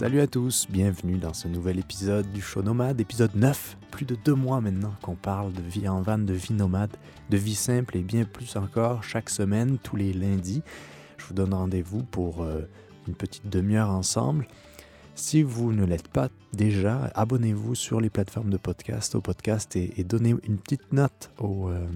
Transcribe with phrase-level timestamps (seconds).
[0.00, 3.76] Salut à tous, bienvenue dans ce nouvel épisode du show nomade, épisode 9.
[3.90, 6.96] Plus de deux mois maintenant qu'on parle de vie en van, de vie nomade,
[7.28, 10.62] de vie simple et bien plus encore chaque semaine, tous les lundis.
[11.18, 12.62] Je vous donne rendez-vous pour euh,
[13.08, 14.48] une petite demi-heure ensemble.
[15.16, 20.02] Si vous ne l'êtes pas déjà, abonnez-vous sur les plateformes de podcast, au podcast et,
[20.02, 21.86] donnez une petite note au, euh,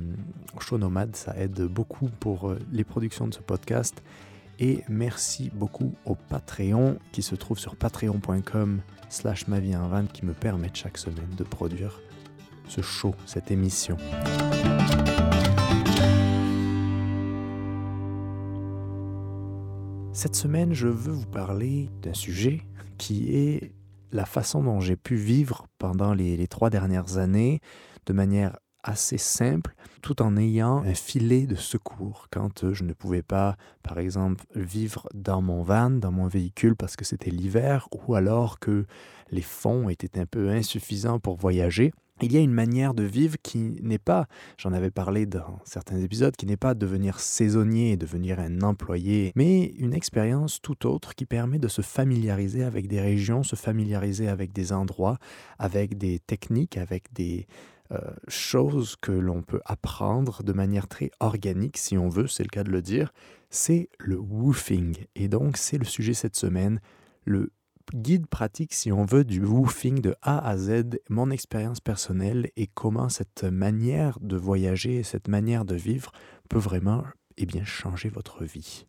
[0.55, 1.17] au, show nomade.
[1.17, 4.03] Ça aide beaucoup pour euh, les productions de ce podcast.
[4.61, 10.07] Et merci beaucoup au Patreon qui se trouve sur patreon.com slash ma vie en van
[10.07, 12.01] qui me permettent chaque semaine de produire
[12.69, 13.97] ce show, cette émission.
[20.13, 22.63] Cette semaine, je veux vous parler d'un sujet
[22.97, 23.73] qui est
[24.13, 27.61] la façon dont j'ai pu vivre pendant les, les, trois dernières années
[28.07, 32.93] de manière assez simple, tout en ayant un filet de secours quand euh, je ne
[32.93, 37.89] pouvais pas, par exemple, vivre dans mon van, dans mon véhicule parce que c'était l'hiver,
[37.91, 38.85] ou alors que
[39.31, 41.93] les fonds étaient un peu insuffisants pour voyager.
[42.23, 45.99] Il y a une manière de vivre qui n'est pas, j'en avais parlé dans certains
[45.99, 51.27] épisodes, qui n'est pas devenir saisonnier devenir un employé, mais une expérience tout autre qui
[51.27, 55.19] permet de se familiariser avec des régions, se familiariser avec des endroits,
[55.59, 57.49] avec des techniques, avec des,
[57.93, 62.49] euh, chose que l'on peut apprendre de manière très organique, si on veut, c'est le
[62.49, 63.13] cas de le dire,
[63.51, 64.97] c'est le woofing.
[65.15, 66.81] Et donc, c'est le sujet cette semaine,
[67.25, 67.53] le
[67.95, 72.67] guide pratique, si on veut, du woofing de A à Z, mon expérience personnelle et
[72.67, 76.11] comment cette manière de voyager, cette manière de vivre
[76.49, 77.05] peut vraiment
[77.37, 78.87] eh bien, changer votre vie.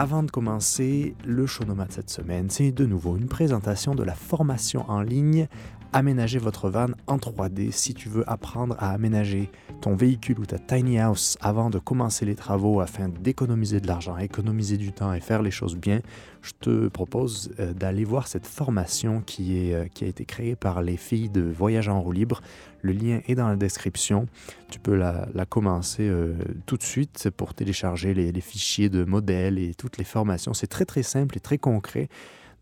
[0.00, 4.14] Avant de commencer le show nomade cette semaine, c'est de nouveau une présentation de la
[4.14, 5.46] formation en ligne
[5.92, 10.56] Aménager votre van en 3D si tu veux apprendre à aménager ton véhicule ou ta
[10.56, 15.18] tiny house avant de commencer les travaux afin d'économiser de l'argent, économiser du temps et
[15.18, 15.98] faire les choses bien.
[16.42, 20.54] Je te propose euh, d'aller voir cette formation qui, est, euh, qui a été créée
[20.54, 22.40] par les filles de Voyage en roue libre.
[22.82, 24.26] Le lien est dans la description.
[24.70, 26.34] Tu peux la, commencer euh,
[26.66, 30.54] tout de suite pour télécharger les, fichiers de modèles et toutes les formations.
[30.54, 32.08] C'est très très simple et très concret.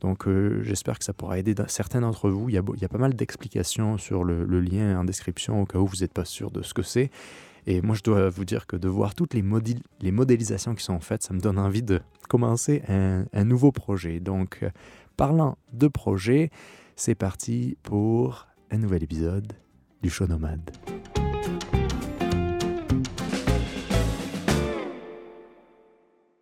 [0.00, 2.48] Donc euh, j'espère que ça pourra aider certains d'entre vous.
[2.48, 5.98] Il y, a, pas mal d'explications sur le, lien en description au cas où vous
[6.00, 7.10] n'êtes pas sûr de ce que c'est.
[7.66, 9.44] Et moi je dois vous dire que de voir toutes les,
[10.00, 14.20] les modélisations qui sont faites, ça me donne envie de commencer un, un nouveau projet.
[14.20, 14.64] Donc
[15.16, 16.50] parlant de projet,
[16.96, 19.52] c'est parti pour un nouvel épisode
[20.02, 20.70] du show nomade.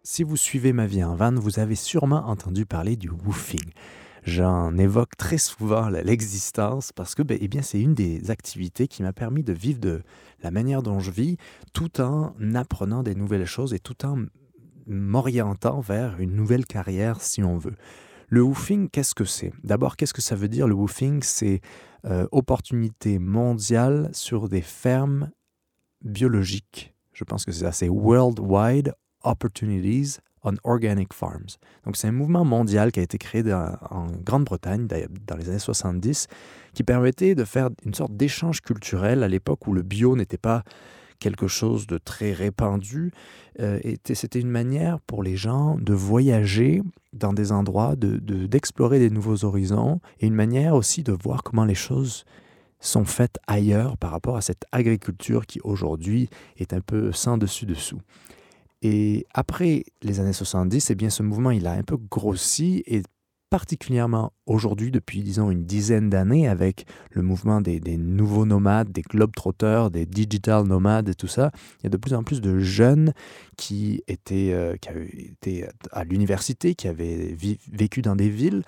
[0.02, 3.70] Si vous suivez ma vie en van, vous avez sûrement entendu parler du woofing.
[4.22, 9.02] J'en évoque très souvent l'existence parce que ben, eh bien, c'est une des activités qui
[9.02, 10.02] m'a permis de vivre de
[10.42, 11.36] la manière dont je vis
[11.72, 14.24] tout en apprenant des nouvelles choses et tout en
[14.86, 17.76] m'orientant vers une nouvelle carrière si on veut.
[18.28, 19.52] Le woofing, qu'est-ce que c'est?
[19.62, 21.22] D'abord, qu'est-ce que ça veut dire le woofing?
[21.22, 21.60] C'est
[22.06, 25.30] euh, opportunité mondiale sur des fermes
[26.02, 26.94] biologiques.
[27.12, 31.58] Je pense que c'est ça, c'est Worldwide Opportunities on Organic Farms.
[31.84, 36.28] Donc c'est un mouvement mondial qui a été créé en Grande-Bretagne dans les années 70
[36.72, 40.62] qui permettait de faire une sorte d'échange culturel à l'époque où le bio n'était pas
[41.18, 43.12] quelque chose de très répandu.
[43.60, 43.80] Euh,
[44.14, 46.82] C'était une manière pour les gens de voyager
[47.12, 51.64] dans des endroits, d'explorer de, des nouveaux horizons et une manière aussi de voir comment
[51.64, 52.24] les choses
[52.80, 56.28] sont faites ailleurs par rapport à cette agriculture qui aujourd'hui
[56.58, 58.00] est un peu sans dessus-dessous.
[58.82, 63.02] Et après les années 70, eh bien, ce mouvement il a un peu grossi et
[63.50, 69.90] particulièrement aujourd'hui, depuis disons une dizaine d'années, avec le mouvement des, nouveaux nomades, des globetrotters,
[69.90, 73.12] des digital nomades et tout ça, il y a de plus en plus de jeunes
[73.56, 77.36] qui étaient, euh, qui avaient été à l'université, qui avaient
[77.70, 78.62] vécu dans des villes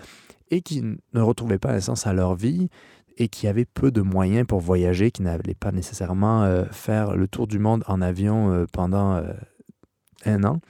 [0.51, 2.69] et qui ne retrouvaient pas un sens à leur vie
[3.17, 7.27] et qui avaient peu de moyens pour voyager, qui n'allaient pas nécessairement euh, faire le
[7.27, 9.21] tour du monde en avion euh, pendant
[10.25, 10.61] un an.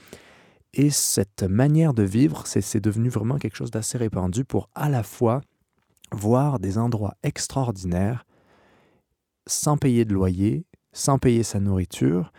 [0.79, 5.03] Et cette manière de vivre, c'est devenu vraiment quelque chose d'assez répandu pour à la
[5.03, 5.41] fois
[6.13, 8.25] voir des endroits extraordinaires
[9.49, 12.33] sans payer de loyer, sans payer sa nourriture,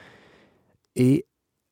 [0.96, 1.26] et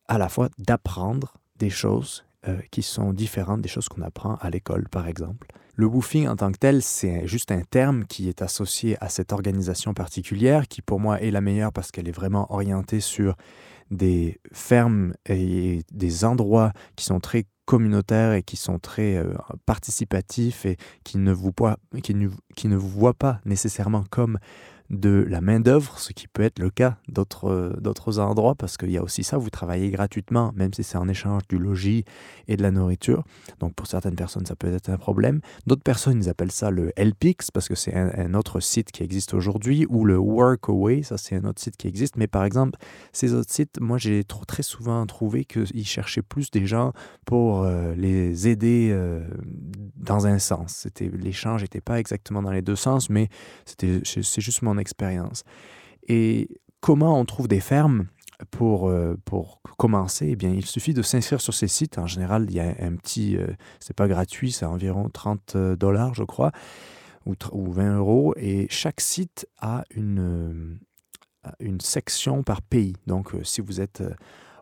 [0.10, 4.50] à la fois d'apprendre des choses euh, qui sont différentes des choses qu'on apprend à
[4.50, 5.48] l'école, par exemple.
[5.76, 9.32] Le woofing en tant que tel, c'est juste un terme qui est associé à cette
[9.32, 13.38] organisation particulière, qui pour moi est la meilleure parce qu'elle est vraiment orientée sur
[13.92, 19.34] des fermes et des endroits qui sont très communautaires et qui sont très euh,
[19.66, 21.54] participatifs et qui ne, vous
[22.02, 22.16] qui,
[22.56, 24.40] qui ne vous voient pas nécessairement comme
[24.90, 28.98] de la main-d'œuvre, ce qui peut être le cas d'autres d'autres endroits, parce qu'il y
[28.98, 32.06] a aussi ça, vous travaillez gratuitement, même si c'est en échange du logis
[32.48, 33.24] et de la nourriture.
[33.60, 35.42] Donc pour certaines personnes, ça peut être un problème.
[35.66, 39.34] D'autres personnes, ils appellent ça le LPix, parce que c'est un, autre site qui existe
[39.34, 42.16] aujourd'hui, ou le Workaway, ça c'est un autre site qui existe.
[42.16, 42.80] Mais par exemple,
[43.12, 46.94] ces autres sites, moi j'ai très souvent trouvé qu'ils cherchaient plus des gens
[47.26, 49.28] pour euh, les aider euh,
[49.96, 50.88] dans un sens.
[51.00, 53.30] L'échange n'était pas exactement dans les deux sens, mais
[53.66, 55.44] c'est juste mon expérience.
[56.08, 56.50] Et
[56.82, 58.08] comment on trouve des fermes
[58.52, 61.98] pour, euh, pour commencer, eh bien, il suffit de s'inscrire sur ces sites.
[61.98, 63.48] En général, il y a un petit, euh,
[63.80, 66.52] c'est pas gratuit, c'est environ 30 euh, dollars, je crois,
[67.26, 68.34] ou, ou 20 euros.
[68.38, 70.80] Et chaque site a une,
[71.60, 72.96] une section par pays.
[73.08, 74.04] Donc, si vous êtes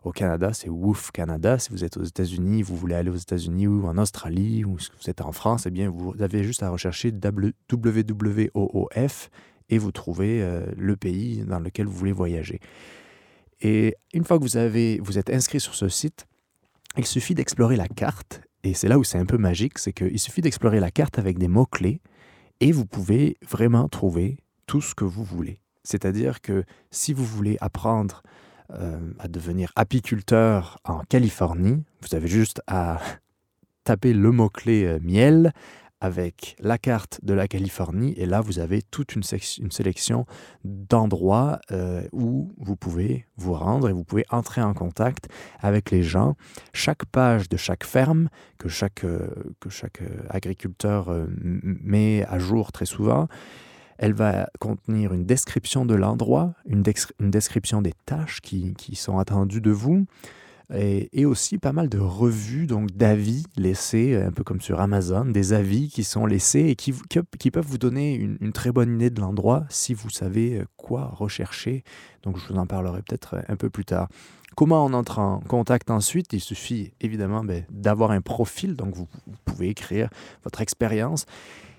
[0.04, 1.58] au Canada, c'est Woof Canada.
[1.58, 4.90] Si vous êtes aux États-Unis, vous voulez aller aux États-Unis ou en Australie, ou si
[4.98, 7.90] vous êtes en France, eh bien, vous avez juste à rechercher WWOOF
[9.68, 10.46] et vous trouvez
[10.76, 12.60] le pays dans lequel vous voulez voyager.
[13.60, 16.26] Et une fois que vous, avez, vous êtes inscrit sur ce site,
[16.96, 18.42] il suffit d'explorer la carte.
[18.64, 21.38] Et c'est là où c'est un peu magique, c'est qu'il suffit d'explorer la carte avec
[21.38, 22.00] des mots-clés
[22.60, 25.60] et vous pouvez vraiment trouver tout ce que vous voulez.
[25.84, 28.22] C'est-à-dire que si vous voulez apprendre
[28.72, 33.00] euh, à devenir apiculteur en Californie, vous avez juste à
[33.84, 35.52] taper le mot-clé euh, miel
[36.00, 40.26] avec la carte de la Californie et là vous avez toute une, sélection
[40.64, 45.28] d'endroits euh, où vous pouvez vous rendre et vous pouvez entrer en contact
[45.60, 46.36] avec les gens.
[46.72, 48.28] Chaque page de chaque ferme
[48.58, 49.28] que chaque, euh,
[50.02, 53.28] euh, agriculteur met à jour très souvent,
[53.98, 59.70] elle va contenir une description de l'endroit, une, description des tâches qui sont attendues de
[59.70, 60.06] vous,
[60.74, 65.52] et, aussi pas mal de revues, donc d'avis laissés, un peu comme sur Amazon, des
[65.52, 66.92] avis qui sont laissés et qui,
[67.38, 71.12] qui, peuvent vous donner une, très bonne idée de l'endroit si vous savez euh, quoi
[71.14, 71.84] rechercher.
[72.22, 74.08] Donc je vous en parlerai peut-être un peu plus tard.
[74.56, 76.32] Comment on entre en contact ensuite?
[76.32, 79.06] Il suffit évidemment ben, d'avoir un profil, donc vous,
[79.44, 80.08] pouvez écrire
[80.44, 81.26] votre expérience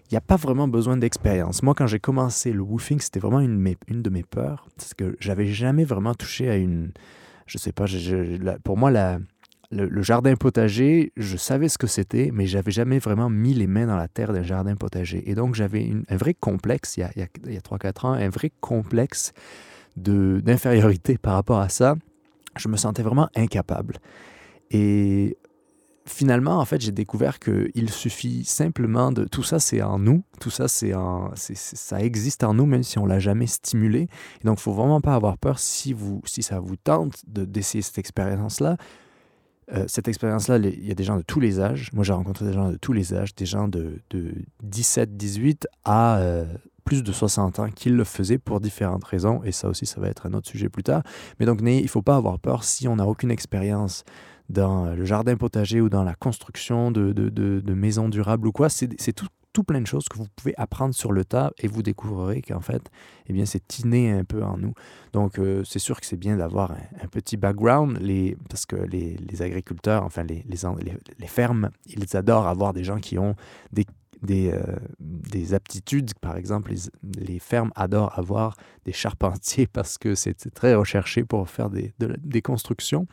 [0.09, 1.63] il n'y a pas vraiment besoin d'expérience.
[1.63, 5.17] Moi, quand j'ai commencé le woofing, c'était vraiment une, une, de mes peurs, parce que
[5.19, 6.93] j'avais jamais vraiment touché à une,
[7.47, 7.85] je sais pas,
[8.63, 8.91] pour moi,
[9.71, 13.87] le, jardin potager, je savais ce que c'était, mais j'avais jamais vraiment mis les mains
[13.87, 15.29] dans la terre d'un jardin potager.
[15.29, 17.11] Et donc, j'avais un vrai complexe, il y a,
[17.45, 19.33] il y a, 3-4 ans, un vrai complexe
[19.95, 21.95] d'infériorité par rapport à ça.
[22.57, 23.95] Je me sentais vraiment incapable.
[24.71, 25.37] Et
[26.07, 29.25] finalement, en fait, j'ai découvert qu'il suffit simplement de...
[29.25, 30.23] Tout ça, c'est en nous.
[30.39, 31.31] Tout ça, c'est en...
[31.35, 34.07] ça existe en nous, même si on l'a jamais stimulé.
[34.43, 37.97] Donc, il faut vraiment pas avoir peur si, vous, si ça vous tente d'essayer cette
[37.97, 38.77] expérience-là.
[39.73, 41.91] Euh, cette expérience-là, il y a des gens de tous les âges.
[41.93, 44.33] Moi, j'ai rencontré des gens de tous les âges, des gens de, de
[44.63, 46.45] 17, 18 à euh,
[46.85, 49.43] plus de 60 ans qui le faisaient pour différentes raisons.
[49.43, 51.03] Et ça aussi, ça va être un autre sujet plus tard.
[51.39, 54.05] Mais donc, il ne faut pas avoir peur si on n'a aucune expérience
[54.49, 58.69] dans le jardin potager ou dans la construction de, de, de, maisons durables ou quoi.
[58.69, 61.83] C'est tout, tout, plein de choses que vous pouvez apprendre sur le tas et vous
[61.83, 62.89] découvrirez qu'en fait,
[63.27, 64.73] eh bien, c'est inné un peu en nous.
[65.13, 69.17] Donc, euh, c'est sûr que c'est bien d'avoir un, petit background les, parce que les,
[69.17, 70.57] les agriculteurs, enfin, les, les,
[71.19, 73.35] les, fermes, ils adorent avoir des gens qui ont
[73.73, 73.85] des
[74.21, 74.61] des, euh,
[74.99, 76.13] des, aptitudes.
[76.19, 78.55] Par exemple, les, les, fermes adorent avoir
[78.85, 83.07] des charpentiers parce que c'est très recherché pour faire des, des constructions.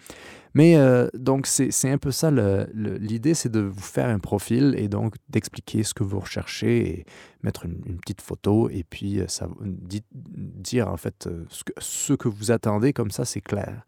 [0.55, 2.31] Mais euh, donc, c'est un peu ça.
[2.75, 7.07] L'idée, c'est de vous faire un profil et donc d'expliquer ce que vous recherchez et
[7.43, 9.27] mettre une, petite photo et puis euh,
[9.61, 12.93] dire en fait ce que, ce que vous attendez.
[12.93, 13.83] Comme ça, c'est clair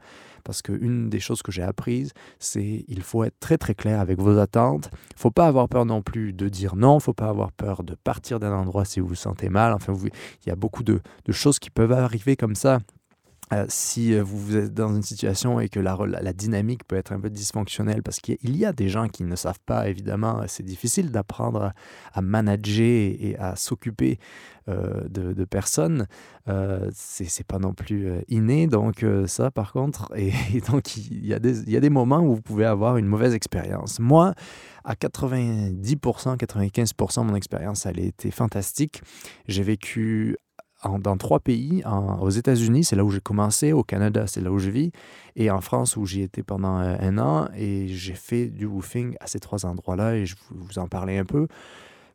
[0.47, 4.21] parce qu'une des choses que j'ai apprises, c'est il faut être très très clair avec
[4.21, 4.89] vos attentes.
[5.17, 7.83] Il faut pas avoir peur non plus de dire non, il faut pas avoir peur
[7.83, 9.73] de partir d'un endroit si vous vous sentez mal.
[9.73, 11.01] Enfin, il y a beaucoup de
[11.31, 12.79] choses qui peuvent arriver comme ça
[13.53, 17.21] euh, si euh, vous êtes dans une situation et que la, dynamique peut être un
[17.21, 21.13] peu dysfonctionnelle, parce qu'il y, a des gens qui ne savent pas, évidemment, c'est difficile
[21.13, 21.73] d'apprendre
[22.13, 24.19] à, manager et à s'occuper
[24.69, 26.09] euh, de, personnes.
[26.49, 30.33] Euh, c'est pas non plus inné, donc ça, par contre, et,
[30.69, 33.07] donc il y, a des, il y a des moments où vous pouvez avoir une
[33.07, 34.01] mauvaise expérience.
[34.01, 34.35] Moi,
[34.85, 39.03] à 90%, 95%, mon expérience, elle a été fantastique.
[39.47, 40.37] J'ai vécu
[40.85, 41.83] dans trois pays.
[42.21, 43.73] aux États-Unis, c'est là où j'ai commencé.
[43.73, 44.93] Au Canada, c'est là où je vis.
[45.35, 47.49] Et en France, où j'y étais pendant euh, un an.
[47.57, 50.17] Et j'ai fait du woofing à ces trois endroits-là.
[50.17, 51.49] Et je vous, en parlais un peu.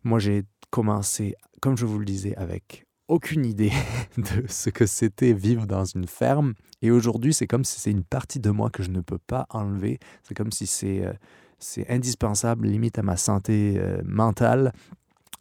[0.03, 3.71] Moi, j'ai commencé, comme je vous le disais, avec aucune idée
[4.17, 6.53] de ce que c'était vivre dans une ferme.
[6.81, 9.47] Et aujourd'hui, c'est comme si c'est une partie de moi que je ne peux pas
[9.49, 9.99] enlever.
[10.23, 14.71] C'est comme si c'est euh, indispensable, limite à ma santé euh, mentale,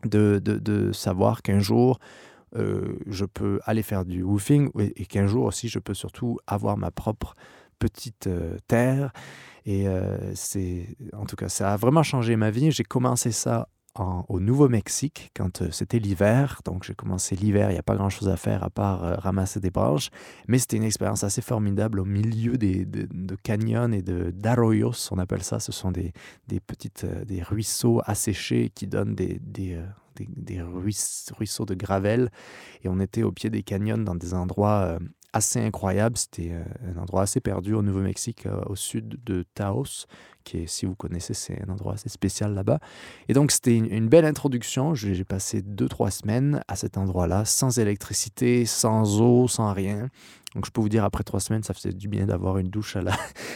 [0.04, 1.98] de, de, de savoir qu'un jour,
[2.54, 6.90] je peux aller faire du woofing et, qu'un jour aussi, je peux surtout avoir ma
[6.90, 7.34] propre
[7.78, 8.28] petite
[8.66, 9.12] terre.
[9.66, 9.86] Et
[10.34, 12.70] c'est, en tout cas, ça a vraiment changé ma vie.
[12.70, 16.60] J'ai commencé ça au Nouveau-Mexique quand euh, c'était l'hiver.
[16.64, 19.60] Donc j'ai commencé l'hiver, il n'y a pas grand-chose à faire à part euh, ramasser
[19.60, 20.10] des branches.
[20.48, 25.18] Mais c'était une expérience assez formidable au milieu des, de, canyons et de d'arroyos, on
[25.18, 25.60] appelle ça.
[25.60, 26.12] Ce sont des,
[26.46, 29.78] des petites euh, des ruisseaux asséchés qui donnent des, des,
[30.16, 32.30] des, ruisseaux de gravel.
[32.82, 34.98] Et on était au pied des canyons dans des endroits
[35.32, 36.16] assez incroyables.
[36.16, 36.52] C'était
[36.84, 40.06] un endroit assez perdu au Nouveau-Mexique, au sud de Taos,
[40.44, 42.80] qui est, si vous connaissez, c'est un endroit assez spécial là-bas.
[43.28, 44.94] Et donc, c'était une, belle introduction.
[44.94, 50.08] J'ai passé deux, trois semaines à cet endroit-là, sans électricité, sans eau, sans rien.
[50.54, 52.96] Donc, je peux vous dire, après trois semaines, ça faisait du bien d'avoir une douche
[52.96, 53.12] à la,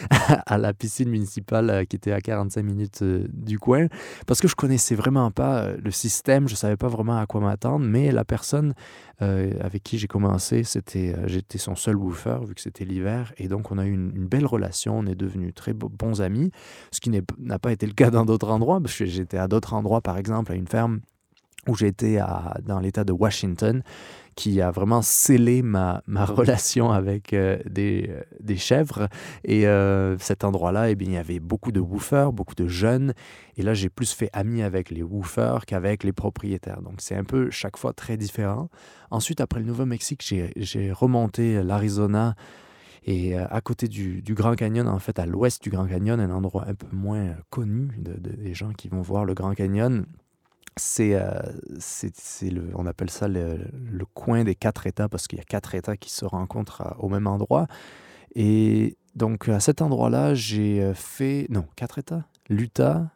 [0.45, 3.87] à la piscine municipale euh, qui était à 45 minutes euh, du coin.
[4.27, 7.41] Parce que je connaissais vraiment pas euh, le système, je savais pas vraiment à quoi
[7.41, 7.85] m'attendre.
[7.85, 8.73] Mais la personne
[9.21, 13.31] avec qui j'ai commencé, c'était, j'étais son seul woofer, vu que c'était l'hiver.
[13.37, 14.99] Et donc, on a eu une, une, belle relation.
[14.99, 16.51] On est devenus très bons amis
[16.91, 19.73] ce qui n'a pas été le cas dans d'autres endroits, parce que j'étais à d'autres
[19.73, 20.99] endroits, par exemple, à une ferme
[21.67, 22.19] où j'étais
[22.63, 23.81] dans l'État de Washington,
[24.35, 29.07] qui a vraiment scellé ma, ma relation avec euh, des, euh, des, chèvres.
[29.43, 33.13] Et euh, cet endroit-là, eh bien, il y avait beaucoup de woofers, beaucoup de jeunes.
[33.57, 36.81] Et là, j'ai plus fait ami avec les woofers qu'avec les propriétaires.
[36.81, 38.69] Donc, c'est un peu chaque fois très différent.
[39.09, 40.21] Ensuite, après le Nouveau-Mexique,
[40.55, 42.35] j'ai remonté l'Arizona
[43.07, 46.65] et à côté du, Grand Canyon, en fait, à l'ouest du Grand Canyon, un endroit
[46.67, 50.05] un peu moins connu des gens qui vont voir le Grand Canyon,
[50.77, 51.39] c'est, euh,
[51.79, 53.59] c'est, le, on appelle ça le,
[54.13, 57.27] coin des quatre États parce qu'il y a quatre États qui se rencontrent au même
[57.27, 57.67] endroit.
[58.35, 63.09] Et donc à cet endroit-là, j'ai euh, fait, non, quatre États, l'Utah,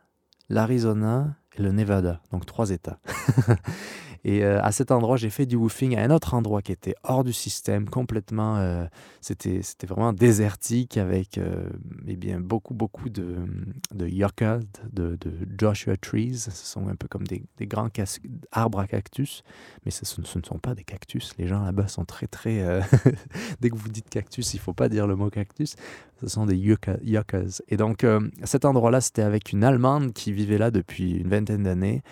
[0.49, 2.99] l'Arizona et le Nevada, donc trois États.
[4.23, 6.95] Et euh, à cet endroit, j'ai fait du woofing à un autre endroit qui était
[7.03, 8.57] hors du système, complètement.
[8.57, 8.85] Euh,
[9.21, 11.69] c'était, vraiment désertique avec euh,
[12.07, 13.37] eh bien, beaucoup, beaucoup de,
[13.93, 14.59] de yucca,
[14.91, 15.17] de,
[15.57, 16.35] Joshua trees.
[16.35, 17.89] Ce sont un peu comme des, grands
[18.51, 19.43] arbres à cactus,
[19.85, 21.33] mais ce, ne sont pas des cactus.
[21.37, 22.81] Les gens là-bas sont très, très.
[23.61, 25.75] Dès que vous dites cactus, il ne faut pas dire le mot cactus.
[26.21, 26.97] Ce sont des yuccas.
[27.69, 28.05] Et donc,
[28.43, 32.03] cet endroit-là, c'était avec une Allemande qui vivait là depuis une vingtaine d'années.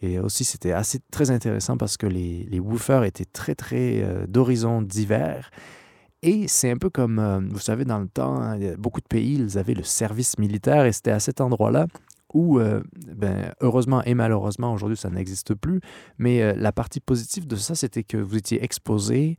[0.00, 4.26] Et aussi, c'était assez très intéressant parce que les, les woofers étaient très, très euh,
[4.26, 5.50] d'horizons divers.
[6.22, 9.34] Et c'est un peu comme, euh, vous savez, dans le temps, hein, beaucoup de pays,
[9.34, 11.86] ils avaient le service militaire et c'était à cet endroit-là
[12.32, 12.82] où, euh,
[13.14, 15.80] ben, heureusement et malheureusement, aujourd'hui, ça n'existe plus.
[16.18, 19.36] Mais la partie positive de ça, c'était que vous étiez exposé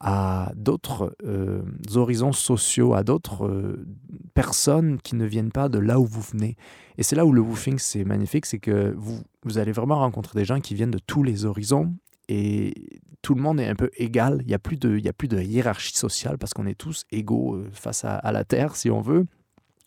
[0.00, 1.62] à d'autres euh,
[1.94, 3.86] horizons sociaux, à d'autres euh,
[4.34, 6.56] personnes qui ne viennent pas de là où vous venez.
[6.98, 10.38] Et c'est là où le woofing, c'est magnifique, c'est que vous, vous allez vraiment rencontrer
[10.38, 11.94] des gens qui viennent de tous les horizons
[12.28, 14.38] et tout le monde est un peu égal.
[14.42, 17.56] Il n'y a, plus de, a plus de hiérarchie sociale parce qu'on est tous égaux
[17.56, 19.26] euh, face à, la Terre, si on veut.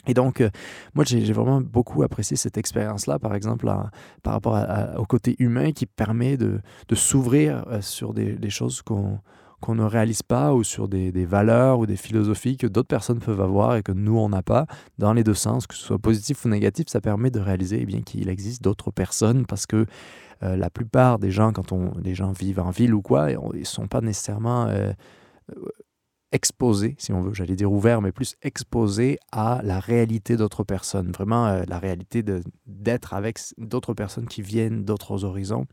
[0.08, 0.44] Et donc,
[0.96, 3.72] moi, j'ai vraiment beaucoup apprécié cette expérience-là, par exemple,
[4.24, 4.60] par rapport
[4.98, 6.60] au côté humain qui permet de,
[6.96, 9.20] s'ouvrir sur des choses qu'on
[9.62, 13.40] qu'on ne réalise pas ou sur des, valeurs ou des philosophies que d'autres personnes peuvent
[13.40, 14.66] avoir et que nous, on n'a pas,
[14.98, 17.86] dans les deux sens, que ce soit positif ou négatif, ça permet de réaliser eh
[17.86, 19.86] bien qu'il existe d'autres personnes parce que
[20.44, 23.60] euh, la plupart des gens, quand on, les gens vivent en ville ou quoi, ils
[23.60, 24.92] ne sont pas nécessairement euh,
[25.56, 25.70] euh,
[26.32, 31.12] exposés, si on veut, j'allais dire ouverts, mais plus exposés à la réalité d'autres personnes,
[31.12, 32.24] vraiment la réalité
[32.66, 35.68] d'être avec d'autres personnes qui viennent d'autres horizons.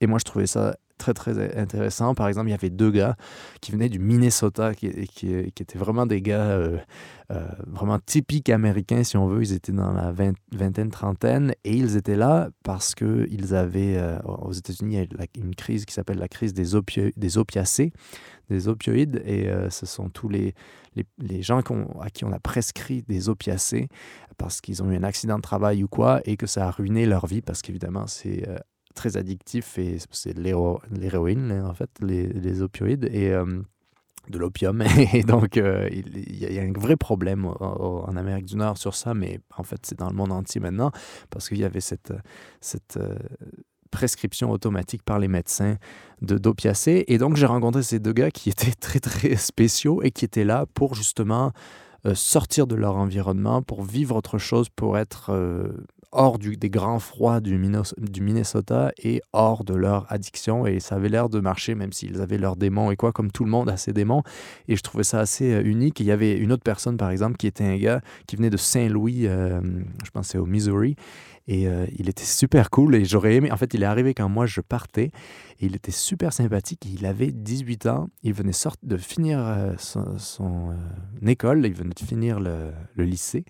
[0.00, 2.14] Et moi, je trouvais ça très très intéressant.
[2.14, 3.16] Par exemple, il y avait deux gars
[3.60, 6.78] qui venaient du Minnesota, qui, qui, étaient vraiment des gars euh,
[7.32, 9.42] euh, vraiment typiques américains, si on veut.
[9.42, 10.12] Ils étaient dans la
[10.52, 15.26] vingtaine, trentaine, et ils étaient là parce qu'ils avaient, euh, aux États-Unis, il y a
[15.36, 16.66] une crise qui s'appelle la crise des,
[17.16, 17.92] des opiacés,
[18.48, 20.54] des opioïdes, et ce sont tous les,
[20.94, 21.60] les, les gens
[22.00, 23.88] à qui on a prescrit des opiacés
[24.36, 27.06] parce qu'ils ont eu un accident de travail ou quoi, et que ça a ruiné
[27.06, 28.46] leur vie, parce qu'évidemment, c'est
[28.92, 33.08] très addictif et c'est l'héroïne, en fait, les, les opioïdes.
[33.12, 33.44] Et euh,
[34.28, 34.82] de l'opium.
[35.12, 39.14] Et donc, euh, il, y a un vrai problème en Amérique du Nord sur ça,
[39.14, 40.92] mais en fait, c'est dans le monde entier maintenant,
[41.28, 42.12] parce qu'il y avait cette,
[42.60, 43.16] cette euh,
[43.90, 45.76] prescription automatique par les médecins
[46.20, 47.04] de d'opiacés.
[47.08, 50.44] Et donc, j'ai rencontré ces deux gars qui étaient très, très spéciaux et qui étaient
[50.44, 51.52] là pour justement
[52.14, 55.30] sortir de leur environnement, pour vivre autre chose, pour être
[56.12, 60.66] hors du, des grands froids du, Minnesota et hors de leur addiction.
[60.66, 63.44] Et ça avait l'air de marcher, même s'ils avaient leurs démons et quoi, comme tout
[63.44, 64.22] le monde a ses démons.
[64.68, 66.00] Et je trouvais ça assez euh, unique.
[66.00, 68.56] il y avait une autre personne, par exemple, qui était un gars qui venait de
[68.56, 69.60] Saint-Louis, euh,
[70.04, 70.96] je pense c'est au Missouri.
[71.48, 73.50] Et euh, il était super cool et j'aurais aimé.
[73.50, 75.10] En fait, il est arrivé quand moi je partais
[75.60, 76.86] et il était super sympathique.
[76.86, 78.08] Il avait 18 ans.
[78.22, 78.52] Il venait
[78.82, 83.44] de finir euh, son, euh, école, il venait de finir le, le lycée.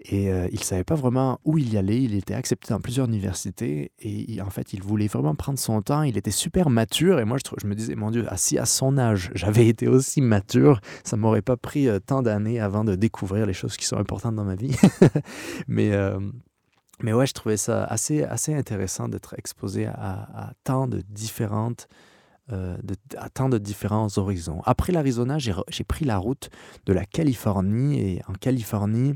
[0.00, 2.00] Et euh, il ne savait pas vraiment où il y allait.
[2.00, 3.90] Il était accepté dans plusieurs universités.
[3.98, 6.02] Et en fait, il voulait vraiment prendre son temps.
[6.02, 7.18] Il était super mature.
[7.18, 10.80] Et moi, je, me disais, mon Dieu, si à son âge, j'avais été aussi mature,
[11.04, 13.96] ça ne m'aurait pas pris euh, tant d'années avant de découvrir les choses qui sont
[13.96, 14.76] importantes dans ma vie.
[15.68, 16.20] mais, euh,
[17.02, 21.88] mais ouais, je trouvais ça assez, assez intéressant d'être exposé à, tant de différentes.
[22.50, 24.62] à tant de différents horizons.
[24.64, 26.50] Après l'Arizona, j'ai pris la route
[26.86, 29.14] de la Californie et en Californie,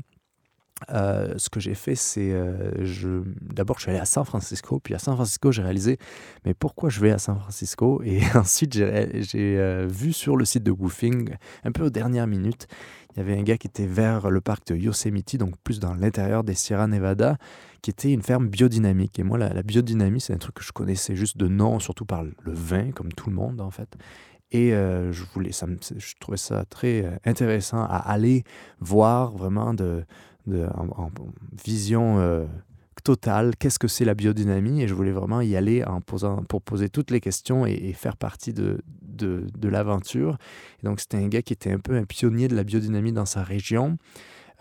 [0.89, 2.31] euh, ce que j'ai fait, c'est.
[2.31, 3.23] Euh.
[3.41, 5.97] D'abord, je suis allé à San Francisco, puis à San Francisco, j'ai réalisé,
[6.45, 8.01] mais pourquoi je vais à San Francisco?
[8.05, 12.67] Et ensuite, j'ai euh, vu sur le site de Woofing, un peu aux dernières minutes,
[13.15, 15.93] il y avait un gars qui était vers le parc de Yosemite, donc plus dans
[15.93, 17.37] l'intérieur des Sierra Nevada,
[17.81, 19.19] qui était une ferme biodynamique.
[19.19, 22.05] Et moi, la, la biodynamie, c'est un truc que je connaissais juste de nom, surtout
[22.05, 23.89] par le vin, comme tout le monde, en fait.
[24.51, 25.65] Et je, voulais, ça
[25.97, 28.43] je trouvais ça très intéressant à aller
[28.79, 30.05] voir vraiment de,
[30.47, 31.09] en,
[31.65, 32.45] vision euh,
[33.03, 34.81] totale, qu'est-ce que c'est la biodynamie?
[34.81, 35.83] Et je voulais vraiment y aller
[36.47, 40.37] pour poser toutes les questions et, faire partie de, de, de l'aventure.
[40.83, 43.43] donc c'était un gars qui était un peu un pionnier de la biodynamie dans sa
[43.43, 43.97] région.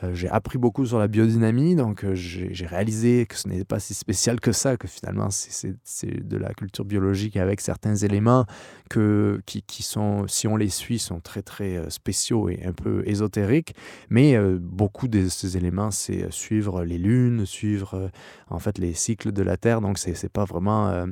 [0.02, 3.78] Euh, j'ai appris beaucoup sur la biodynamie, donc euh, j'ai réalisé que ce n'est pas
[3.78, 8.46] si spécial que ça, que finalement c'est de la culture biologique avec certains éléments
[8.90, 13.02] que, qui, sont, si on les suit, sont très très euh, spéciaux et un peu
[13.06, 13.74] ésotériques.
[14.10, 18.10] Mais beaucoup de ces éléments, c'est suivre les lunes, suivre
[18.50, 21.06] en fait les cycles de la Terre, donc c'est pas vraiment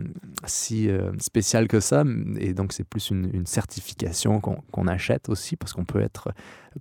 [0.46, 2.04] si spécial que ça.
[2.38, 6.32] Et donc c'est plus une certification qu'on achète aussi, parce qu'on peut être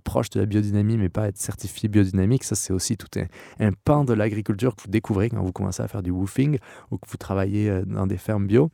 [0.04, 2.44] proche de la biodynamie, mais pas être certifié biodynamique.
[2.44, 3.26] Ça, c'est aussi tout un,
[3.66, 6.58] un pan de l'agriculture que vous découvrez quand vous commencez à faire du woofing
[6.90, 8.70] ou que vous travaillez euh, dans des fermes bio.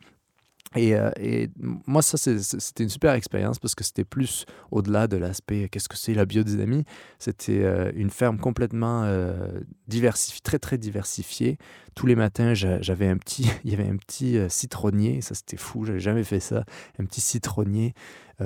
[0.76, 1.50] Euh, et,
[1.87, 5.96] moi, ça, c'était une super expérience parce que c'était plus au-delà de l'aspect qu'est-ce que
[5.96, 6.85] c'est la biodynamie.
[7.18, 11.59] C'était euh, une ferme complètement euh, diversifiée, très, très diversifiée.
[11.94, 15.20] Tous les matins, j'avais un petit, il y avait un petit citronnier.
[15.20, 15.85] Ça, c'était fou.
[15.85, 16.64] J'avais jamais fait ça.
[16.98, 17.94] Un petit citronnier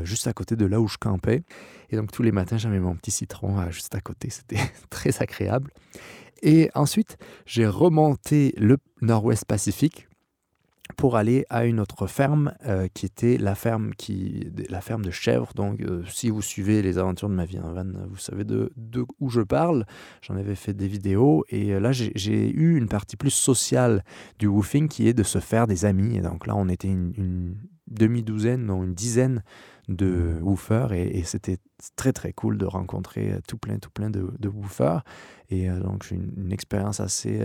[0.05, 1.43] juste à côté de là où je campais.
[1.91, 4.31] Et donc, tous les matins, j'avais mon petit citron juste à côté.
[4.31, 5.73] C'était très agréable.
[6.43, 10.07] Et ensuite, j'ai remonté le nord-ouest Pacifique
[10.97, 15.11] pour aller à une autre ferme euh, qui était la ferme, qui, la ferme de
[15.11, 15.53] chèvres.
[15.55, 18.73] Donc, euh, si vous suivez les aventures de ma vie en van, vous savez de,
[18.77, 19.87] de où je parle.
[20.23, 24.05] J'en avais fait des vidéos et euh, là, j'ai eu une partie plus sociale
[24.39, 26.17] du woofing qui est de se faire des amis.
[26.17, 27.57] Et donc là, on était une,
[27.89, 29.43] demi-douzaine, non, une dizaine
[29.89, 31.59] de woofers et, c'était
[31.97, 35.03] très très cool de rencontrer tout plein, tout plein de, de woofers.
[35.49, 37.41] Et donc, j'ai une, une expérience assez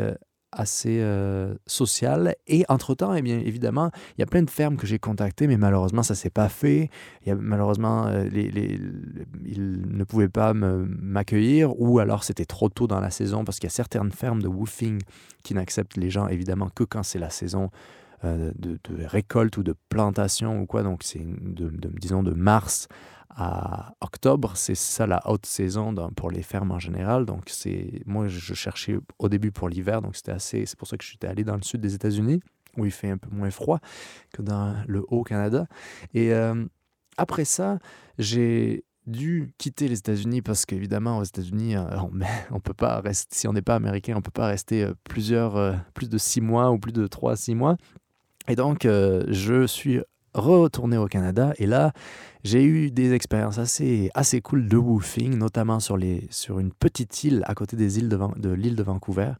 [0.55, 2.35] assez euh, social.
[2.47, 6.03] Et entre-temps, eh évidemment, il y a plein de fermes que j'ai contactées, mais malheureusement,
[6.03, 6.89] ça ne s'est pas fait.
[7.25, 8.79] Y a, malheureusement, euh, les,
[9.45, 13.67] ils ne pouvaient pas m'accueillir, ou alors c'était trop tôt dans la saison, parce qu'il
[13.67, 15.01] y a certaines fermes de woofing
[15.43, 17.69] qui n'acceptent les gens, évidemment, que quand c'est la saison
[18.23, 20.83] euh, de, de, récolte ou de plantation ou quoi.
[20.83, 22.87] Donc, c'est, de, disons, de mars
[23.35, 27.25] à octobre, c'est ça la haute saison pour les fermes en général.
[27.25, 30.65] Donc c'est moi je cherchais au début pour l'hiver, donc c'était assez.
[30.65, 32.39] C'est pour ça que j'étais allé dans le sud des États-Unis
[32.77, 33.79] où il fait un peu moins froid
[34.33, 35.67] que dans le haut Canada.
[36.13, 36.65] Et euh,
[37.17, 37.79] après ça,
[38.17, 41.85] j'ai dû quitter les États-Unis parce qu'évidemment aux États-Unis euh,
[42.51, 45.79] on, peut pas rester si on n'est pas américain on peut pas rester euh, plusieurs
[45.93, 47.77] plus de six mois ou plus de trois six mois
[48.47, 50.01] et donc je suis
[50.35, 51.93] retourné au Canada et là
[52.45, 57.23] j'ai eu des expériences assez, assez cool de woofing, notamment sur, les, sur une petite
[57.23, 59.31] île à côté des îles de, de l'île de Vancouver.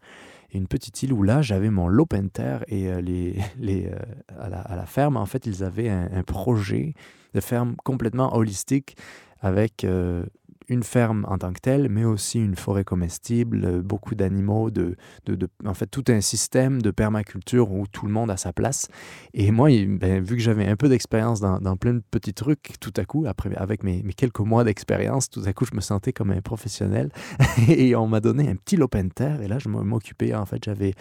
[0.52, 4.00] Et une petite île où là, j'avais mon Lopenter et euh, les, les, euh,
[4.40, 6.96] à, la, à, la, ferme, en fait, ils avaient un, un, projet
[7.36, 8.98] de ferme complètement holistique
[9.40, 10.26] avec euh,
[10.68, 14.96] une ferme en tant que telle, mais aussi une forêt comestible, euh, beaucoup d'animaux, de,
[15.26, 18.88] de, en fait tout un système de permaculture où tout le monde a sa place.
[19.34, 22.94] Et moi, ben, vu que j'avais un peu d'expérience dans, plein de petits trucs, tout
[22.98, 26.14] à coup, après, avec mes, mes quelques mois d'expérience, tout à coup, je me sentais
[26.14, 27.12] comme un professionnel.
[27.68, 30.64] et on m'a donné un petit lopin de terre, et là, je m'occupais, en fait,
[30.64, 30.94] j'avais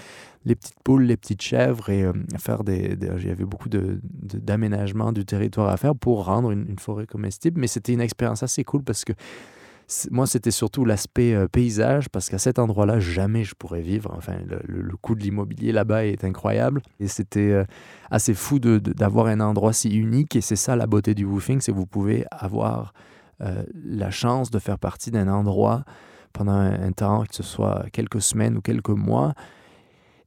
[0.44, 2.98] les petites poules, les petites chèvres, et euh, faire des,
[3.30, 7.60] avait beaucoup d'aménagement de, du territoire à faire pour rendre une forêt comestible.
[7.60, 9.12] Mais c'était une expérience assez cool parce que
[10.10, 14.12] moi, c'était surtout l'aspect euh, paysage, parce qu'à cet endroit-là, jamais je pourrais vivre.
[14.16, 14.34] Enfin,
[14.66, 16.80] le, coût de l'immobilier là-bas est incroyable.
[17.00, 17.64] Et c'était euh,
[18.10, 20.36] assez fou d'avoir un endroit si unique.
[20.36, 22.94] Et c'est ça la beauté du woofing, c'est que vous pouvez avoir
[23.40, 25.84] euh, la chance de faire partie d'un endroit
[26.32, 29.34] pendant un, temps, que ce soit quelques semaines ou quelques mois,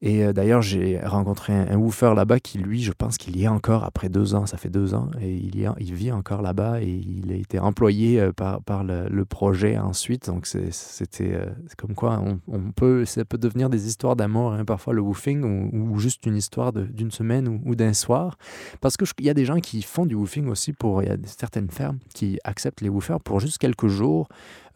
[0.02, 3.48] Et euh, d'ailleurs, j'ai rencontré un, woofer là-bas qui, lui, je pense qu'il y est
[3.48, 4.46] encore après deux ans.
[4.46, 8.20] Ça fait deux ans et il, y vit encore là-bas et il a été employé
[8.20, 10.28] euh, par, par le, projet ensuite.
[10.28, 14.94] Donc, c'était euh, comme quoi on, peut, ça peut devenir des histoires d'amour, hein, parfois
[14.94, 18.38] le woofing, ou, juste une histoire d'une semaine ou, d'un soir.
[18.82, 21.02] Parce qu'il y a des gens qui font du woofing aussi pour.
[21.02, 24.28] Il y a certaines fermes qui acceptent les woofers pour juste quelques jours.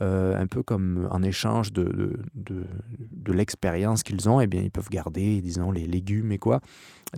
[0.02, 2.66] Euh, un peu comme en échange de, de,
[3.12, 6.60] de, l'expérience qu'ils ont, et eh bien, ils peuvent garder, disons, les légumes et quoi.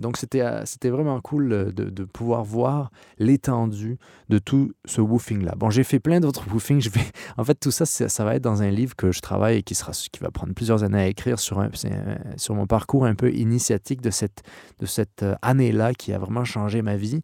[0.00, 3.96] Donc, c'était, euh, vraiment cool de, de pouvoir voir l'étendue
[4.28, 5.54] de tout ce woofing-là.
[5.56, 6.82] Bon, j'ai fait plein d'autres woofings.
[6.82, 7.00] Je vais...
[7.38, 9.74] En fait, tout ça, ça va être dans un livre que je travaille et qui,
[9.74, 11.70] sera, qui va prendre plusieurs années à écrire sur, un,
[12.36, 14.42] sur mon parcours un peu initiatique de cette,
[14.80, 17.22] de cette euh, année-là qui a vraiment changé ma vie.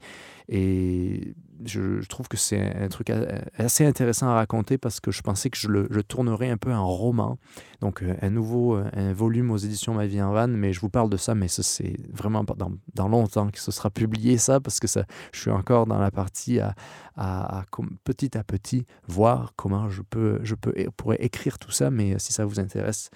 [0.48, 3.10] Et je, trouve que c'est un truc
[3.56, 6.86] assez intéressant à raconter parce que je pensais que je le tournerais un peu en
[6.88, 7.38] roman.
[7.80, 10.90] Donc, euh, un nouveau euh, volume aux éditions Ma vie en vanne, mais je vous
[10.90, 14.60] parle de ça, mais ça, c'est vraiment dans, dans longtemps que ce sera publié, ça,
[14.60, 14.86] parce que
[15.32, 16.74] je suis encore dans la partie à,
[17.16, 17.64] à,
[18.04, 22.32] petit à petit voir comment je peux, je peux, pourrais écrire tout ça, mais si
[22.32, 23.10] ça vous intéresse,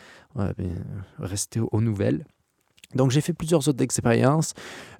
[1.18, 2.24] restez aux nouvelles.
[2.94, 4.54] Donc j'ai fait plusieurs autres expériences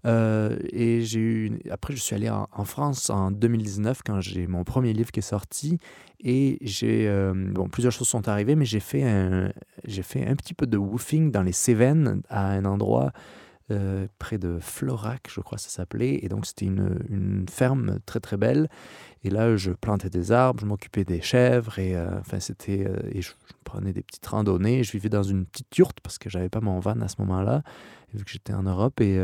[0.06, 4.64] euh, et j'ai eu après je suis allé en, France en 2019 quand j'ai mon
[4.64, 5.78] premier livre qui est sorti
[6.22, 9.04] et j'ai euh, bon plusieurs choses sont arrivées mais j'ai fait
[9.84, 13.12] j'ai fait un petit peu de woofing dans les Cévennes à un endroit
[13.70, 16.18] euh, près de Florac, je crois que ça s'appelait.
[16.22, 18.68] Et donc, c'était une, ferme très, très belle.
[19.22, 21.78] Et là, je plantais des arbres, je m'occupais des chèvres.
[21.78, 23.32] Et, euh, enfin, c'était, euh, et je,
[23.64, 24.84] prenais des petites randonnées.
[24.84, 27.62] Je vivais dans une petite yurte parce que j'avais pas mon van à ce moment-là,
[28.12, 29.00] vu que j'étais en Europe.
[29.00, 29.18] Et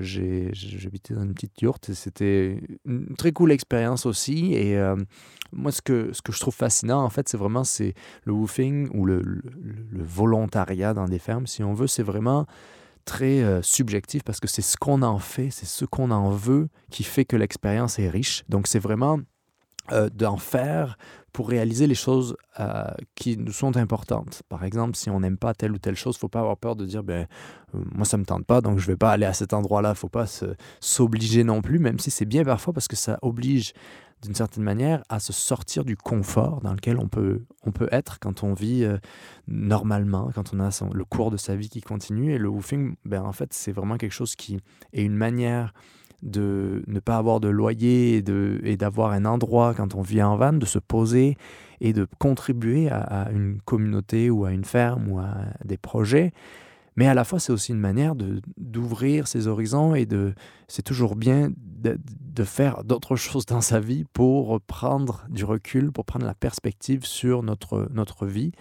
[0.00, 1.88] j'habitais dans une petite yurte.
[1.90, 4.54] Et c'était une très cool expérience aussi.
[4.54, 4.76] Et
[5.52, 7.94] moi, ce que, ce que je trouve fascinant, en fait, c'est vraiment c'est
[8.24, 9.42] le woofing ou le, le,
[9.90, 11.86] le volontariat dans des fermes, si on veut.
[11.86, 12.46] C'est vraiment
[13.06, 16.68] très euh, subjectif parce que c'est ce qu'on en fait, c'est ce qu'on en veut
[16.90, 18.44] qui fait que l'expérience est riche.
[18.50, 19.18] Donc c'est vraiment
[19.92, 20.98] euh, d'en faire
[21.32, 24.42] pour réaliser les choses euh, qui nous sont importantes.
[24.48, 26.84] Par exemple, si on n'aime pas telle ou telle chose, faut pas avoir peur de
[26.84, 27.26] dire ben
[27.72, 29.94] moi ça me tente pas, donc je vais pas aller à cet endroit-là.
[29.94, 30.26] Faut pas
[30.80, 33.72] s'obliger non plus, même si c'est bien parfois parce que ça oblige
[34.22, 38.18] d'une certaine manière, à se sortir du confort dans lequel on peut, on peut être
[38.18, 38.98] quand on vit euh,
[39.46, 42.32] normalement, quand on a le cours de sa vie qui continue.
[42.32, 44.58] Et le woofing, ben, en fait, c'est vraiment quelque chose qui
[44.92, 45.74] est une manière
[46.22, 48.16] de ne pas avoir de loyer
[48.64, 51.36] et d'avoir un endroit quand on vit en van, de se poser
[51.80, 56.32] et de contribuer à, à une communauté ou à une ferme ou à des projets
[56.96, 58.14] mais à la fois c'est aussi une manière
[58.56, 60.34] d'ouvrir ses horizons et de
[60.68, 61.98] c'est toujours bien de,
[62.36, 67.04] de faire d'autres choses dans sa vie pour prendre du recul, pour prendre la perspective
[67.04, 68.52] sur notre, notre vie.